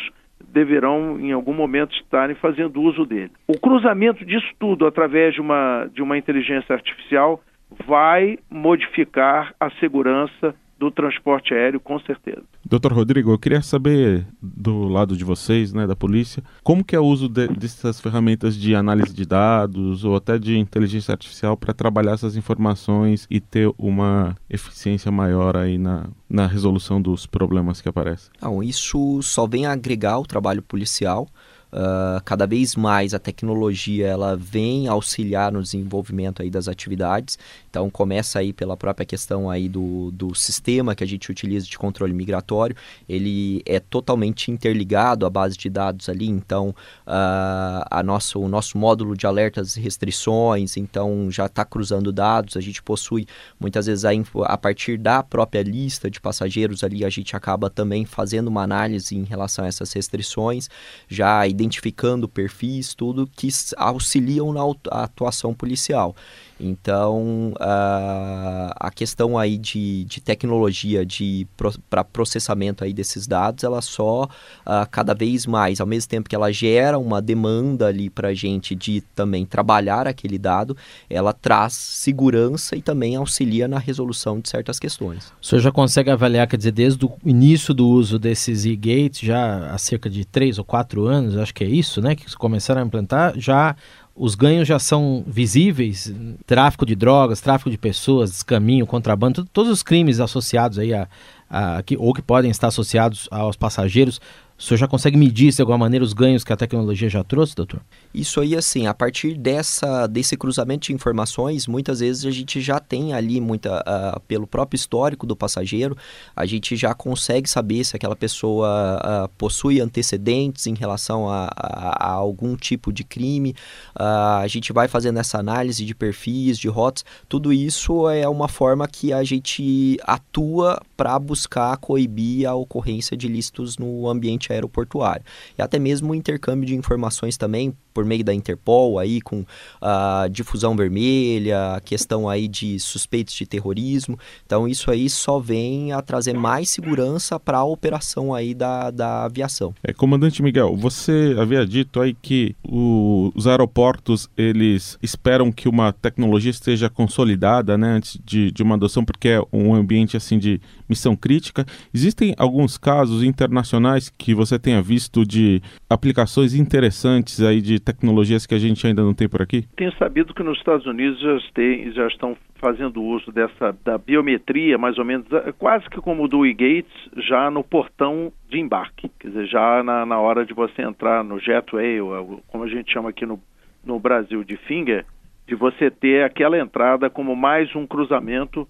deverão 0.49 1.19
em 1.19 1.31
algum 1.31 1.53
momento 1.53 1.95
estarem 1.95 2.35
fazendo 2.35 2.81
uso 2.81 3.05
dele. 3.05 3.31
O 3.47 3.59
cruzamento 3.59 4.25
disso 4.25 4.47
tudo 4.59 4.85
através 4.85 5.33
de 5.33 5.39
uma, 5.41 5.89
de 5.93 6.01
uma 6.01 6.17
inteligência 6.17 6.73
artificial 6.73 7.41
vai 7.85 8.37
modificar 8.49 9.53
a 9.59 9.69
segurança 9.79 10.55
do 10.81 10.89
transporte 10.89 11.53
aéreo, 11.53 11.79
com 11.79 11.99
certeza. 11.99 12.41
Doutor 12.65 12.91
Rodrigo, 12.91 13.31
eu 13.31 13.37
queria 13.37 13.61
saber 13.61 14.25
do 14.41 14.87
lado 14.87 15.15
de 15.15 15.23
vocês, 15.23 15.71
né, 15.71 15.85
da 15.85 15.95
polícia, 15.95 16.43
como 16.63 16.83
que 16.83 16.95
é 16.95 16.99
o 16.99 17.05
uso 17.05 17.29
de, 17.29 17.47
dessas 17.49 18.01
ferramentas 18.01 18.55
de 18.55 18.73
análise 18.73 19.13
de 19.13 19.23
dados 19.23 20.03
ou 20.03 20.15
até 20.15 20.39
de 20.39 20.57
inteligência 20.57 21.11
artificial 21.11 21.55
para 21.55 21.71
trabalhar 21.71 22.13
essas 22.13 22.35
informações 22.35 23.27
e 23.29 23.39
ter 23.39 23.71
uma 23.77 24.35
eficiência 24.49 25.11
maior 25.11 25.55
aí 25.55 25.77
na, 25.77 26.07
na 26.27 26.47
resolução 26.47 26.99
dos 26.99 27.27
problemas 27.27 27.79
que 27.79 27.87
aparecem? 27.87 28.31
Não, 28.41 28.63
isso 28.63 29.21
só 29.21 29.45
vem 29.45 29.67
agregar 29.67 30.17
o 30.17 30.25
trabalho 30.25 30.63
policial. 30.63 31.27
Uh, 31.71 32.21
cada 32.25 32.45
vez 32.45 32.75
mais 32.75 33.13
a 33.13 33.19
tecnologia 33.19 34.05
ela 34.05 34.35
vem 34.35 34.89
auxiliar 34.89 35.53
no 35.53 35.61
desenvolvimento 35.61 36.41
aí 36.41 36.49
das 36.49 36.67
atividades. 36.67 37.39
Então 37.69 37.89
começa 37.89 38.39
aí 38.39 38.51
pela 38.51 38.75
própria 38.75 39.05
questão 39.05 39.49
aí 39.49 39.69
do, 39.69 40.11
do 40.11 40.35
sistema 40.35 40.93
que 40.93 41.03
a 41.03 41.07
gente 41.07 41.31
utiliza 41.31 41.65
de 41.65 41.77
controle 41.77 42.13
migratório. 42.13 42.75
Ele 43.07 43.61
é 43.65 43.79
totalmente 43.79 44.51
interligado 44.51 45.25
à 45.25 45.29
base 45.29 45.57
de 45.57 45.69
dados 45.69 46.09
ali. 46.09 46.27
Então 46.27 46.75
uh, 47.07 47.85
a 47.89 48.03
nosso, 48.03 48.41
o 48.41 48.49
nosso 48.49 48.77
módulo 48.77 49.15
de 49.15 49.25
alertas 49.25 49.77
e 49.77 49.79
restrições 49.79 50.75
então 50.75 51.31
já 51.31 51.45
está 51.45 51.63
cruzando 51.63 52.11
dados. 52.11 52.57
A 52.57 52.61
gente 52.61 52.83
possui 52.83 53.25
muitas 53.57 53.85
vezes 53.85 54.03
a, 54.03 54.13
info, 54.13 54.43
a 54.43 54.57
partir 54.57 54.97
da 54.97 55.23
própria 55.23 55.63
lista 55.63 56.11
de 56.11 56.19
passageiros 56.19 56.83
ali 56.83 57.05
a 57.05 57.09
gente 57.09 57.33
acaba 57.33 57.69
também 57.69 58.05
fazendo 58.05 58.49
uma 58.49 58.63
análise 58.63 59.15
em 59.15 59.23
relação 59.23 59.63
a 59.63 59.67
essas 59.69 59.93
restrições, 59.93 60.69
já 61.07 61.47
identificando 61.61 62.27
perfis, 62.27 62.93
tudo 62.93 63.27
que 63.27 63.49
auxiliam 63.77 64.51
na 64.51 64.61
atuação 64.91 65.53
policial. 65.53 66.15
Então, 66.61 67.53
uh, 67.53 68.71
a 68.75 68.91
questão 68.93 69.37
aí 69.37 69.57
de, 69.57 70.03
de 70.05 70.21
tecnologia 70.21 71.03
de 71.03 71.47
para 71.89 72.03
processamento 72.03 72.83
aí 72.83 72.93
desses 72.93 73.25
dados, 73.25 73.63
ela 73.63 73.81
só 73.81 74.25
uh, 74.25 74.87
cada 74.91 75.13
vez 75.15 75.47
mais, 75.47 75.81
ao 75.81 75.87
mesmo 75.87 76.09
tempo 76.09 76.29
que 76.29 76.35
ela 76.35 76.51
gera 76.51 76.99
uma 76.99 77.21
demanda 77.21 77.87
ali 77.87 78.09
para 78.09 78.29
a 78.29 78.33
gente 78.33 78.75
de 78.75 79.01
também 79.15 79.45
trabalhar 79.45 80.07
aquele 80.07 80.37
dado, 80.37 80.77
ela 81.09 81.33
traz 81.33 81.73
segurança 81.73 82.75
e 82.75 82.81
também 82.81 83.15
auxilia 83.15 83.67
na 83.67 83.79
resolução 83.79 84.39
de 84.39 84.47
certas 84.47 84.77
questões. 84.77 85.33
O 85.41 85.45
senhor 85.45 85.61
já 85.61 85.71
consegue 85.71 86.11
avaliar, 86.11 86.47
quer 86.47 86.57
dizer, 86.57 86.71
desde 86.71 87.03
o 87.03 87.11
início 87.25 87.73
do 87.73 87.87
uso 87.87 88.19
desses 88.19 88.65
e-gates, 88.65 89.21
já 89.21 89.71
há 89.71 89.77
cerca 89.77 90.09
de 90.09 90.25
três 90.25 90.59
ou 90.59 90.63
quatro 90.63 91.07
anos, 91.07 91.35
acho 91.37 91.50
que 91.53 91.63
é 91.63 91.67
isso, 91.67 92.01
né, 92.01 92.15
que 92.15 92.35
começaram 92.35 92.81
a 92.81 92.85
implantar, 92.85 93.33
já 93.37 93.75
os 94.15 94.35
ganhos 94.35 94.67
já 94.67 94.77
são 94.77 95.23
visíveis, 95.25 96.13
tráfico 96.45 96.85
de 96.85 96.95
drogas, 96.95 97.39
tráfico 97.39 97.69
de 97.69 97.77
pessoas, 97.77 98.31
descaminho, 98.31 98.85
contrabando, 98.85 99.45
todos 99.45 99.71
os 99.71 99.81
crimes 99.81 100.19
associados 100.19 100.77
aí 100.77 100.93
a, 100.93 101.07
a, 101.49 101.81
que, 101.81 101.97
ou 101.97 102.13
que 102.13 102.21
podem 102.21 102.51
estar 102.51 102.67
associados 102.67 103.27
aos 103.31 103.55
passageiros 103.55 104.19
o 104.61 104.63
senhor 104.63 104.77
já 104.77 104.87
consegue 104.87 105.17
medir 105.17 105.51
de 105.51 105.59
alguma 105.59 105.79
maneira 105.79 106.05
os 106.05 106.13
ganhos 106.13 106.43
que 106.43 106.53
a 106.53 106.55
tecnologia 106.55 107.09
já 107.09 107.23
trouxe, 107.23 107.55
doutor? 107.55 107.81
Isso 108.13 108.39
aí, 108.39 108.55
assim, 108.55 108.85
a 108.85 108.93
partir 108.93 109.33
dessa, 109.33 110.05
desse 110.05 110.37
cruzamento 110.37 110.85
de 110.85 110.93
informações, 110.93 111.65
muitas 111.65 111.99
vezes 111.99 112.25
a 112.25 112.29
gente 112.29 112.61
já 112.61 112.79
tem 112.79 113.11
ali, 113.11 113.41
muita, 113.41 113.79
uh, 113.79 114.19
pelo 114.27 114.45
próprio 114.45 114.75
histórico 114.75 115.25
do 115.25 115.35
passageiro, 115.35 115.97
a 116.35 116.45
gente 116.45 116.75
já 116.75 116.93
consegue 116.93 117.49
saber 117.49 117.83
se 117.83 117.95
aquela 117.95 118.15
pessoa 118.15 119.01
uh, 119.03 119.29
possui 119.35 119.81
antecedentes 119.81 120.67
em 120.67 120.75
relação 120.75 121.27
a, 121.27 121.49
a, 121.55 122.09
a 122.09 122.11
algum 122.11 122.55
tipo 122.55 122.93
de 122.93 123.03
crime. 123.03 123.55
Uh, 123.95 124.43
a 124.43 124.47
gente 124.47 124.71
vai 124.71 124.87
fazendo 124.87 125.17
essa 125.17 125.39
análise 125.39 125.83
de 125.83 125.95
perfis, 125.95 126.59
de 126.59 126.67
rotas. 126.67 127.03
Tudo 127.27 127.51
isso 127.51 128.07
é 128.07 128.29
uma 128.29 128.47
forma 128.47 128.87
que 128.87 129.11
a 129.11 129.23
gente 129.23 129.97
atua 130.03 130.79
para 131.01 131.17
buscar 131.17 131.75
coibir 131.77 132.47
a 132.47 132.53
ocorrência 132.53 133.17
de 133.17 133.25
ilícitos 133.25 133.75
no 133.75 134.07
ambiente 134.07 134.53
aeroportuário. 134.53 135.25
E 135.57 135.61
até 135.63 135.79
mesmo 135.79 136.11
o 136.11 136.15
intercâmbio 136.15 136.67
de 136.67 136.75
informações 136.75 137.37
também 137.37 137.73
por 137.93 138.05
meio 138.05 138.23
da 138.23 138.33
Interpol 138.33 138.99
aí 138.99 139.21
com 139.21 139.45
a 139.81 140.27
difusão 140.31 140.75
vermelha, 140.75 141.75
a 141.75 141.81
questão 141.81 142.29
aí 142.29 142.47
de 142.47 142.79
suspeitos 142.79 143.33
de 143.33 143.45
terrorismo. 143.45 144.17
Então 144.45 144.67
isso 144.67 144.89
aí 144.89 145.09
só 145.09 145.39
vem 145.39 145.91
a 145.91 146.01
trazer 146.01 146.33
mais 146.33 146.69
segurança 146.69 147.39
para 147.39 147.59
a 147.59 147.63
operação 147.63 148.33
aí 148.33 148.53
da, 148.53 148.91
da 148.91 149.25
aviação. 149.25 149.73
É, 149.83 149.93
comandante 149.93 150.41
Miguel, 150.41 150.75
você 150.75 151.35
havia 151.37 151.65
dito 151.65 151.99
aí 151.99 152.13
que 152.13 152.55
o, 152.63 153.31
os 153.35 153.47
aeroportos 153.47 154.29
eles 154.37 154.97
esperam 155.01 155.51
que 155.51 155.67
uma 155.67 155.91
tecnologia 155.91 156.51
esteja 156.51 156.89
consolidada, 156.89 157.77
né, 157.77 157.93
antes 157.93 158.19
de, 158.23 158.51
de 158.51 158.63
uma 158.63 158.75
adoção, 158.75 159.03
porque 159.03 159.29
é 159.29 159.41
um 159.51 159.73
ambiente 159.73 160.15
assim 160.15 160.39
de 160.39 160.61
missão 160.91 161.15
crítica. 161.15 161.65
Existem 161.93 162.35
alguns 162.37 162.77
casos 162.77 163.23
internacionais 163.23 164.09
que 164.09 164.35
você 164.35 164.59
tenha 164.59 164.81
visto 164.81 165.25
de 165.25 165.61
aplicações 165.89 166.53
interessantes 166.53 167.41
aí 167.41 167.61
de 167.61 167.79
tecnologias 167.79 168.45
que 168.45 168.53
a 168.53 168.59
gente 168.59 168.85
ainda 168.85 169.01
não 169.01 169.13
tem 169.13 169.29
por 169.29 169.41
aqui? 169.41 169.65
Tenho 169.77 169.93
sabido 169.97 170.33
que 170.33 170.43
nos 170.43 170.57
Estados 170.57 170.85
Unidos 170.85 171.19
já, 171.21 171.37
tem, 171.53 171.91
já 171.93 172.07
estão 172.07 172.35
fazendo 172.55 173.01
uso 173.01 173.31
dessa 173.31 173.75
da 173.83 173.97
biometria, 173.97 174.77
mais 174.77 174.97
ou 174.97 175.05
menos, 175.05 175.25
quase 175.57 175.89
que 175.89 176.01
como 176.01 176.25
o 176.25 176.27
do 176.27 176.45
e-gates, 176.45 176.93
já 177.17 177.49
no 177.49 177.63
portão 177.63 178.31
de 178.49 178.59
embarque. 178.59 179.09
Quer 179.19 179.29
dizer, 179.29 179.47
já 179.47 179.81
na, 179.81 180.05
na 180.05 180.19
hora 180.19 180.45
de 180.45 180.53
você 180.53 180.81
entrar 180.81 181.23
no 181.23 181.39
jetway, 181.39 182.01
ou 182.01 182.43
como 182.47 182.65
a 182.65 182.67
gente 182.67 182.91
chama 182.91 183.09
aqui 183.09 183.25
no, 183.25 183.39
no 183.83 183.97
Brasil 183.99 184.43
de 184.43 184.57
finger, 184.57 185.05
de 185.47 185.55
você 185.55 185.89
ter 185.89 186.23
aquela 186.23 186.59
entrada 186.59 187.09
como 187.09 187.35
mais 187.35 187.73
um 187.75 187.87
cruzamento 187.87 188.67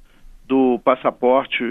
do 0.47 0.79
passaporte 0.83 1.63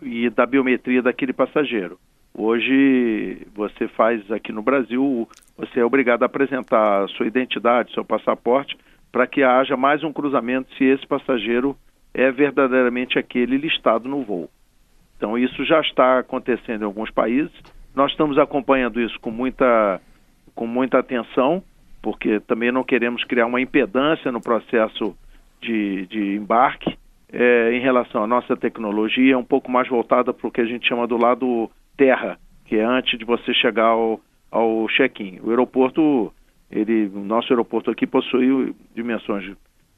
e 0.00 0.30
da 0.30 0.46
biometria 0.46 1.02
daquele 1.02 1.32
passageiro. 1.32 1.98
Hoje, 2.34 3.46
você 3.54 3.86
faz 3.88 4.30
aqui 4.30 4.52
no 4.52 4.62
Brasil, 4.62 5.28
você 5.56 5.80
é 5.80 5.84
obrigado 5.84 6.22
a 6.22 6.26
apresentar 6.26 7.06
sua 7.10 7.26
identidade, 7.26 7.92
seu 7.92 8.04
passaporte, 8.04 8.76
para 9.10 9.26
que 9.26 9.42
haja 9.42 9.76
mais 9.76 10.02
um 10.02 10.12
cruzamento 10.12 10.72
se 10.74 10.84
esse 10.84 11.06
passageiro 11.06 11.76
é 12.14 12.30
verdadeiramente 12.30 13.18
aquele 13.18 13.58
listado 13.58 14.08
no 14.08 14.22
voo. 14.22 14.48
Então, 15.16 15.36
isso 15.36 15.62
já 15.64 15.80
está 15.80 16.20
acontecendo 16.20 16.82
em 16.82 16.86
alguns 16.86 17.10
países. 17.10 17.52
Nós 17.94 18.10
estamos 18.10 18.38
acompanhando 18.38 19.00
isso 19.00 19.20
com 19.20 19.30
muita, 19.30 20.00
com 20.54 20.66
muita 20.66 20.98
atenção, 20.98 21.62
porque 22.00 22.40
também 22.40 22.72
não 22.72 22.82
queremos 22.82 23.22
criar 23.24 23.46
uma 23.46 23.60
impedância 23.60 24.32
no 24.32 24.40
processo 24.40 25.14
de, 25.60 26.06
de 26.06 26.34
embarque 26.34 26.96
é, 27.32 27.72
em 27.72 27.80
relação 27.80 28.22
à 28.22 28.26
nossa 28.26 28.56
tecnologia, 28.56 29.38
um 29.38 29.44
pouco 29.44 29.70
mais 29.70 29.88
voltada 29.88 30.32
para 30.32 30.46
o 30.46 30.50
que 30.50 30.60
a 30.60 30.66
gente 30.66 30.86
chama 30.86 31.06
do 31.06 31.16
lado 31.16 31.70
terra, 31.96 32.38
que 32.66 32.76
é 32.76 32.84
antes 32.84 33.18
de 33.18 33.24
você 33.24 33.54
chegar 33.54 33.86
ao, 33.86 34.20
ao 34.50 34.86
check-in. 34.88 35.40
O 35.42 35.50
aeroporto, 35.50 36.32
ele, 36.70 37.10
o 37.14 37.20
nosso 37.20 37.52
aeroporto 37.52 37.90
aqui 37.90 38.06
possui 38.06 38.74
dimensões 38.94 39.50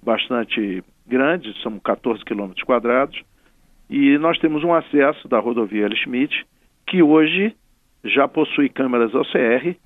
bastante 0.03 0.85
grandes, 1.07 1.61
são 1.63 1.79
14 1.79 2.25
quilômetros 2.25 2.65
quadrados, 2.65 3.21
e 3.91 4.17
nós 4.19 4.39
temos 4.39 4.63
um 4.63 4.73
acesso 4.73 5.29
da 5.29 5.39
rodovia 5.39 5.87
L. 5.87 5.97
Schmidt, 5.97 6.47
que 6.87 7.03
hoje 7.03 7.55
já 8.05 8.29
possui 8.29 8.69
câmeras 8.69 9.15
OCR 9.15 9.77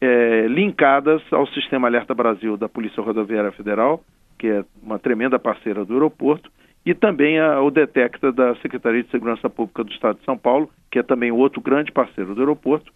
é, 0.00 0.46
linkadas 0.48 1.22
ao 1.32 1.46
Sistema 1.48 1.88
Alerta 1.88 2.14
Brasil 2.14 2.56
da 2.56 2.68
Polícia 2.68 3.02
Rodoviária 3.02 3.52
Federal, 3.52 4.02
que 4.38 4.46
é 4.46 4.64
uma 4.82 4.98
tremenda 4.98 5.38
parceira 5.38 5.84
do 5.84 5.94
aeroporto, 5.94 6.50
e 6.88 6.94
também 6.94 7.38
a, 7.38 7.60
o 7.60 7.70
Detecta 7.70 8.32
da 8.32 8.54
Secretaria 8.62 9.02
de 9.02 9.10
Segurança 9.10 9.50
Pública 9.50 9.84
do 9.84 9.92
Estado 9.92 10.18
de 10.18 10.24
São 10.24 10.38
Paulo, 10.38 10.70
que 10.90 10.98
é 10.98 11.02
também 11.02 11.30
outro 11.30 11.60
grande 11.60 11.92
parceiro 11.92 12.34
do 12.34 12.40
aeroporto. 12.40 12.90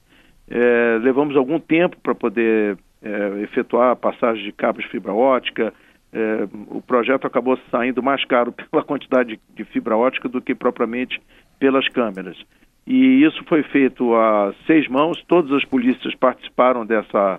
É, 0.49 0.99
levamos 1.03 1.37
algum 1.37 1.61
tempo 1.61 1.99
para 2.03 2.15
poder 2.15 2.79
é, 3.03 3.43
efetuar 3.43 3.91
a 3.91 3.97
passagem 3.97 4.45
de 4.45 4.53
cabos 4.53 4.83
de 4.83 4.91
fibra 4.91 5.13
ótica. 5.13 5.75
É, 6.11 6.49
o 6.69 6.81
projeto 6.81 7.27
acabou 7.27 7.59
saindo 7.71 8.03
mais 8.03 8.25
caro 8.25 8.51
pela 8.71 8.83
quantidade 8.83 9.39
de, 9.55 9.65
fibra 9.65 9.95
ótica 9.95 10.27
do 10.27 10.41
que 10.41 10.55
propriamente 10.55 11.21
pelas 11.59 11.87
câmeras. 11.89 12.43
E 12.87 13.23
isso 13.23 13.45
foi 13.45 13.63
feito 13.63 14.15
a 14.15 14.55
seis 14.67 14.89
mãos, 14.89 15.23
todas 15.29 15.53
as 15.53 15.67
polícias 15.67 16.15
participaram 16.15 16.87
dessa, 16.87 17.39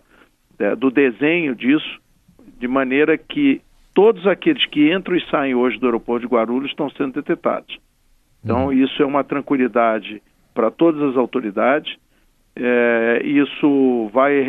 do 0.78 0.92
desenho 0.92 1.56
disso, 1.56 2.00
de 2.60 2.68
maneira 2.68 3.18
que 3.18 3.60
todos 3.94 4.26
aqueles 4.28 4.66
que 4.68 4.92
entram 4.92 5.16
e 5.16 5.30
saem 5.30 5.56
hoje 5.56 5.80
do 5.80 5.86
aeroporto 5.86 6.28
de 6.28 6.34
Guarulhos 6.34 6.70
estão 6.70 6.90
sendo 6.92 7.14
detectados. 7.14 7.78
Então, 8.44 8.66
uhum. 8.66 8.74
isso 8.74 9.02
é 9.02 9.06
uma 9.06 9.24
tranquilidade 9.24 10.22
para 10.54 10.70
todas 10.70 11.02
as 11.02 11.18
autoridades. 11.18 11.96
É, 12.56 13.22
isso 13.24 14.10
vai 14.14 14.46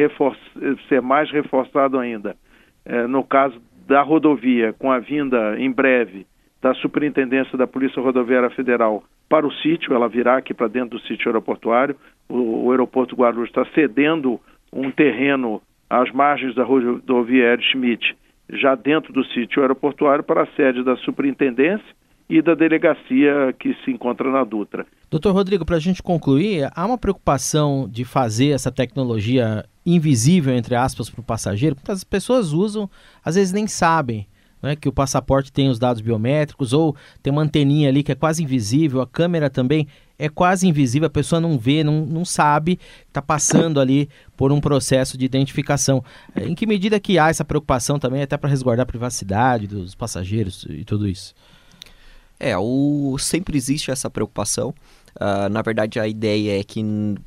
ser 0.89 1.01
mais 1.01 1.31
reforçado 1.31 1.99
ainda 1.99 2.37
é, 2.85 3.07
no 3.07 3.25
caso 3.25 3.61
da 3.87 4.03
rodovia, 4.03 4.73
com 4.75 4.91
a 4.91 4.99
vinda 4.99 5.59
em 5.59 5.71
breve 5.71 6.27
da 6.61 6.75
Superintendência 6.75 7.57
da 7.59 7.67
Polícia 7.67 8.01
Rodoviária 8.01 8.51
Federal 8.51 9.03
para 9.29 9.47
o 9.47 9.53
sítio, 9.53 9.95
ela 9.95 10.09
virá 10.09 10.37
aqui 10.37 10.55
para 10.55 10.69
dentro 10.69 10.99
do 10.99 11.01
sítio 11.07 11.29
aeroportuário. 11.29 11.97
O, 12.29 12.67
o 12.67 12.71
aeroporto 12.71 13.17
Guarulhos 13.17 13.49
está 13.49 13.65
cedendo 13.75 14.41
um 14.73 14.91
terreno 14.91 15.61
às 15.89 16.11
margens 16.13 16.55
da 16.55 16.63
rodovia 16.63 17.55
Ed 17.55 17.63
Schmidt 17.65 18.17
já 18.51 18.75
dentro 18.75 19.13
do 19.13 19.25
sítio 19.27 19.63
aeroportuário 19.63 20.25
para 20.25 20.43
a 20.43 20.47
sede 20.55 20.83
da 20.85 20.97
superintendência 20.97 21.87
e 22.29 22.41
da 22.41 22.55
delegacia 22.55 23.55
que 23.59 23.75
se 23.85 23.91
encontra 23.91 24.31
na 24.31 24.45
Dutra. 24.45 24.87
Doutor 25.11 25.33
Rodrigo, 25.33 25.65
para 25.65 25.77
a 25.77 25.81
gente 25.81 26.03
concluir, 26.03 26.71
há 26.75 26.87
uma 26.87 26.99
preocupação 26.99 27.89
de 27.89 28.05
fazer 28.05 28.51
essa 28.51 28.73
tecnologia 28.73 29.65
invisível, 29.85 30.55
entre 30.55 30.75
aspas, 30.75 31.11
para 31.11 31.21
o 31.21 31.25
passageiro, 31.25 31.77
porque 31.77 31.93
as 31.93 32.03
pessoas 32.03 32.53
usam, 32.53 32.89
às 33.23 33.35
vezes 33.35 33.53
nem 33.53 33.67
sabem 33.67 34.27
né, 34.63 34.75
que 34.75 34.89
o 34.89 34.93
passaporte 34.93 35.53
tem 35.53 35.69
os 35.69 35.79
dados 35.79 36.01
biométricos, 36.01 36.73
ou 36.73 36.97
tem 37.23 37.31
uma 37.31 37.43
anteninha 37.43 37.91
ali 37.91 38.03
que 38.03 38.13
é 38.13 38.15
quase 38.15 38.43
invisível, 38.43 39.03
a 39.03 39.07
câmera 39.07 39.51
também 39.51 39.87
é 40.19 40.29
quase 40.29 40.67
invisível, 40.67 41.07
a 41.07 41.11
pessoa 41.11 41.41
não 41.41 41.59
vê, 41.59 41.83
não, 41.83 42.07
não 42.07 42.25
sabe, 42.25 42.79
está 43.09 43.21
passando 43.21 43.81
ali 43.81 44.09
por 44.37 44.53
um 44.53 44.61
processo 44.61 45.19
de 45.19 45.25
identificação. 45.25 46.05
Em 46.37 46.55
que 46.55 46.67
medida 46.67 47.01
que 47.01 47.19
há 47.19 47.29
essa 47.29 47.45
preocupação 47.45 47.99
também, 47.99 48.23
até 48.23 48.37
para 48.37 48.51
resguardar 48.51 48.85
a 48.85 48.87
privacidade 48.87 49.67
dos 49.67 49.95
passageiros 49.95 50.67
e 50.69 50.85
tudo 50.85 51.09
isso? 51.09 51.35
É, 52.39 52.57
o, 52.57 53.17
sempre 53.19 53.57
existe 53.57 53.91
essa 53.91 54.11
preocupação. 54.11 54.75
Uh, 55.17 55.49
na 55.49 55.63
verdade, 55.63 56.01
a 56.01 56.09
ideia 56.09 56.61
é 56.61 56.65
que 56.65 56.83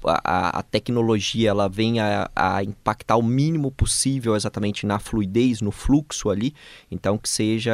a, 0.06 0.60
a 0.60 0.63
tecnologia 0.63 1.50
ela 1.50 1.69
venha 1.69 2.30
a, 2.36 2.63
impactar 2.63 3.15
o 3.15 3.23
mínimo 3.23 3.71
possível 3.71 4.36
exatamente 4.36 4.86
na 4.86 5.00
fluidez, 5.00 5.62
no 5.62 5.71
fluxo 5.71 6.30
ali, 6.30 6.54
então 6.91 7.17
que 7.17 7.30
seja 7.30 7.73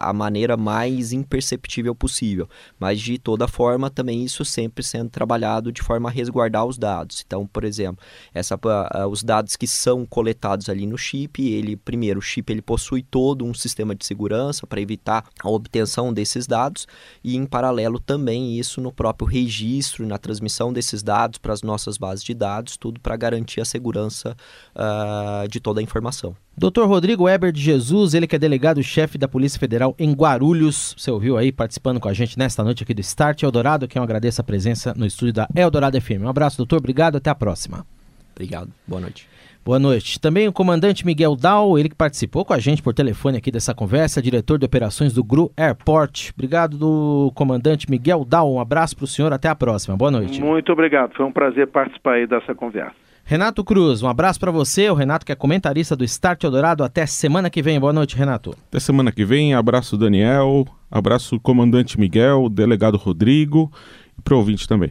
a 0.00 0.12
maneira 0.12 0.56
mais 0.56 1.12
imperceptível 1.12 1.94
possível. 1.94 2.48
Mas 2.78 3.00
de 3.00 3.18
toda 3.18 3.46
forma, 3.46 3.90
também 3.90 4.24
isso 4.24 4.44
sempre 4.44 4.82
sendo 4.82 5.10
trabalhado 5.10 5.70
de 5.70 5.82
forma 5.82 6.08
a 6.08 6.12
resguardar 6.12 6.64
os 6.64 6.78
dados. 6.78 7.22
Então, 7.26 7.46
por 7.46 7.64
exemplo, 7.64 8.04
essa, 8.32 8.56
uh, 8.56 9.06
os 9.08 9.22
dados 9.22 9.56
que 9.56 9.66
são 9.66 10.06
coletados 10.06 10.68
ali 10.68 10.86
no 10.86 10.96
chip, 10.96 11.42
ele 11.42 11.76
primeiro 11.76 12.18
o 12.18 12.22
chip 12.22 12.50
ele 12.50 12.62
possui 12.62 13.02
todo 13.02 13.44
um 13.44 13.52
sistema 13.52 13.94
de 13.94 14.06
segurança 14.06 14.66
para 14.66 14.80
evitar 14.80 15.24
a 15.42 15.50
obtenção 15.50 16.12
desses 16.12 16.46
dados 16.46 16.86
e 17.22 17.36
em 17.36 17.44
paralelo 17.44 17.98
também 17.98 18.58
isso 18.58 18.80
no 18.80 18.92
próprio 18.92 19.26
registro 19.42 20.04
e 20.04 20.06
na 20.06 20.18
transmissão 20.18 20.72
desses 20.72 21.02
dados 21.02 21.38
para 21.38 21.52
as 21.52 21.62
nossas 21.62 21.98
bases 21.98 22.24
de 22.24 22.34
dados, 22.34 22.76
tudo 22.76 23.00
para 23.00 23.16
garantir 23.16 23.60
a 23.60 23.64
segurança 23.64 24.36
uh, 24.74 25.48
de 25.48 25.60
toda 25.60 25.80
a 25.80 25.82
informação. 25.82 26.34
Dr. 26.56 26.84
Rodrigo 26.84 27.24
Weber 27.24 27.50
de 27.50 27.60
Jesus, 27.60 28.14
ele 28.14 28.26
que 28.26 28.36
é 28.36 28.38
delegado-chefe 28.38 29.16
da 29.16 29.26
Polícia 29.26 29.58
Federal 29.58 29.94
em 29.98 30.12
Guarulhos, 30.12 30.94
você 30.96 31.10
ouviu 31.10 31.36
aí 31.36 31.50
participando 31.50 31.98
com 31.98 32.08
a 32.08 32.12
gente 32.12 32.38
nesta 32.38 32.62
noite 32.62 32.82
aqui 32.82 32.94
do 32.94 33.00
Start 33.00 33.42
Eldorado, 33.42 33.88
que 33.88 33.98
eu 33.98 34.02
agradeço 34.02 34.40
a 34.40 34.44
presença 34.44 34.92
no 34.94 35.06
estúdio 35.06 35.32
da 35.32 35.48
Eldorado 35.54 36.00
FM. 36.00 36.22
Um 36.22 36.28
abraço, 36.28 36.58
doutor, 36.58 36.76
obrigado, 36.78 37.16
até 37.16 37.30
a 37.30 37.34
próxima. 37.34 37.86
Obrigado, 38.34 38.70
boa 38.86 39.00
noite. 39.00 39.31
Boa 39.64 39.78
noite. 39.78 40.18
Também 40.18 40.48
o 40.48 40.52
comandante 40.52 41.06
Miguel 41.06 41.36
Dal, 41.36 41.78
ele 41.78 41.88
que 41.88 41.94
participou 41.94 42.44
com 42.44 42.52
a 42.52 42.58
gente 42.58 42.82
por 42.82 42.92
telefone 42.92 43.38
aqui 43.38 43.50
dessa 43.50 43.72
conversa, 43.72 44.20
diretor 44.20 44.58
de 44.58 44.66
operações 44.66 45.12
do 45.12 45.22
GRU 45.22 45.52
Airport. 45.56 46.30
Obrigado 46.34 46.76
do 46.76 47.30
comandante 47.34 47.88
Miguel 47.88 48.24
Dal. 48.24 48.52
Um 48.52 48.58
abraço 48.58 48.96
para 48.96 49.04
o 49.04 49.06
senhor, 49.06 49.32
até 49.32 49.48
a 49.48 49.54
próxima. 49.54 49.96
Boa 49.96 50.10
noite. 50.10 50.42
Muito 50.42 50.72
obrigado, 50.72 51.14
foi 51.14 51.24
um 51.24 51.30
prazer 51.30 51.68
participar 51.68 52.14
aí 52.14 52.26
dessa 52.26 52.54
conversa. 52.54 52.96
Renato 53.24 53.62
Cruz, 53.62 54.02
um 54.02 54.08
abraço 54.08 54.40
para 54.40 54.50
você, 54.50 54.90
o 54.90 54.94
Renato 54.94 55.24
que 55.24 55.30
é 55.30 55.36
comentarista 55.36 55.94
do 55.94 56.02
Start 56.02 56.42
Eldorado. 56.42 56.82
Até 56.82 57.06
semana 57.06 57.48
que 57.48 57.62
vem. 57.62 57.78
Boa 57.78 57.92
noite, 57.92 58.16
Renato. 58.16 58.56
Até 58.68 58.80
semana 58.80 59.12
que 59.12 59.24
vem. 59.24 59.54
Abraço 59.54 59.96
Daniel, 59.96 60.66
abraço 60.90 61.38
comandante 61.38 62.00
Miguel, 62.00 62.48
delegado 62.48 62.96
Rodrigo 62.96 63.70
e 64.18 64.22
pro 64.22 64.38
ouvinte 64.38 64.66
também. 64.66 64.90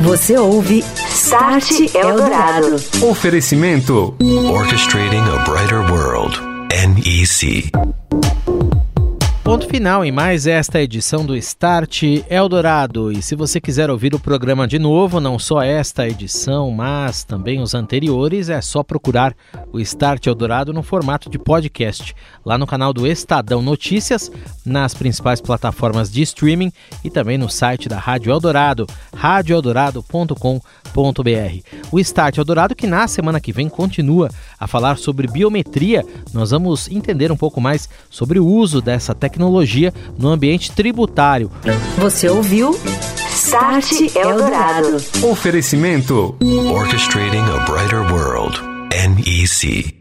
Você 0.00 0.38
ouve 0.38 0.84
Start 1.10 1.94
Eldorado. 1.94 2.76
Oferecimento 3.02 4.14
Orchestrating 4.48 5.18
a 5.18 5.44
Brighter 5.44 5.80
World. 5.90 6.38
NEC. 6.70 7.97
Ponto 9.48 9.66
final 9.66 10.04
em 10.04 10.12
mais 10.12 10.46
esta 10.46 10.78
edição 10.78 11.24
do 11.24 11.34
Start 11.34 12.02
Eldorado. 12.28 13.10
E 13.10 13.22
se 13.22 13.34
você 13.34 13.58
quiser 13.58 13.88
ouvir 13.88 14.14
o 14.14 14.20
programa 14.20 14.68
de 14.68 14.78
novo, 14.78 15.20
não 15.20 15.38
só 15.38 15.62
esta 15.62 16.06
edição, 16.06 16.70
mas 16.70 17.24
também 17.24 17.58
os 17.58 17.74
anteriores, 17.74 18.50
é 18.50 18.60
só 18.60 18.82
procurar 18.82 19.34
o 19.72 19.80
Start 19.80 20.26
Eldorado 20.26 20.70
no 20.74 20.82
formato 20.82 21.30
de 21.30 21.38
podcast, 21.38 22.14
lá 22.44 22.58
no 22.58 22.66
canal 22.66 22.92
do 22.92 23.06
Estadão 23.06 23.62
Notícias, 23.62 24.30
nas 24.66 24.92
principais 24.92 25.40
plataformas 25.40 26.12
de 26.12 26.20
streaming 26.20 26.70
e 27.02 27.08
também 27.08 27.38
no 27.38 27.48
site 27.48 27.88
da 27.88 27.98
Rádio 27.98 28.30
Eldorado, 28.30 28.86
radioeldorado.com.br. 29.16 30.60
O 31.90 31.98
Start 31.98 32.36
Eldorado, 32.36 32.76
que 32.76 32.86
na 32.86 33.08
semana 33.08 33.40
que 33.40 33.54
vem 33.54 33.70
continua 33.70 34.28
a 34.60 34.66
falar 34.66 34.98
sobre 34.98 35.26
biometria, 35.26 36.04
nós 36.34 36.50
vamos 36.50 36.86
entender 36.90 37.32
um 37.32 37.36
pouco 37.36 37.62
mais 37.62 37.88
sobre 38.10 38.38
o 38.38 38.46
uso 38.46 38.82
dessa 38.82 39.14
tecnologia 39.14 39.37
tecnologia 39.38 39.94
no 40.18 40.28
ambiente 40.28 40.72
tributário. 40.72 41.50
Você 41.96 42.28
ouviu? 42.28 42.78
Start 43.30 44.16
Eldorado. 44.16 44.96
Oferecimento 45.22 46.36
Orchestrating 46.42 47.44
a 47.54 47.64
Brighter 47.64 48.00
World. 48.12 48.60
NEC. 48.90 49.97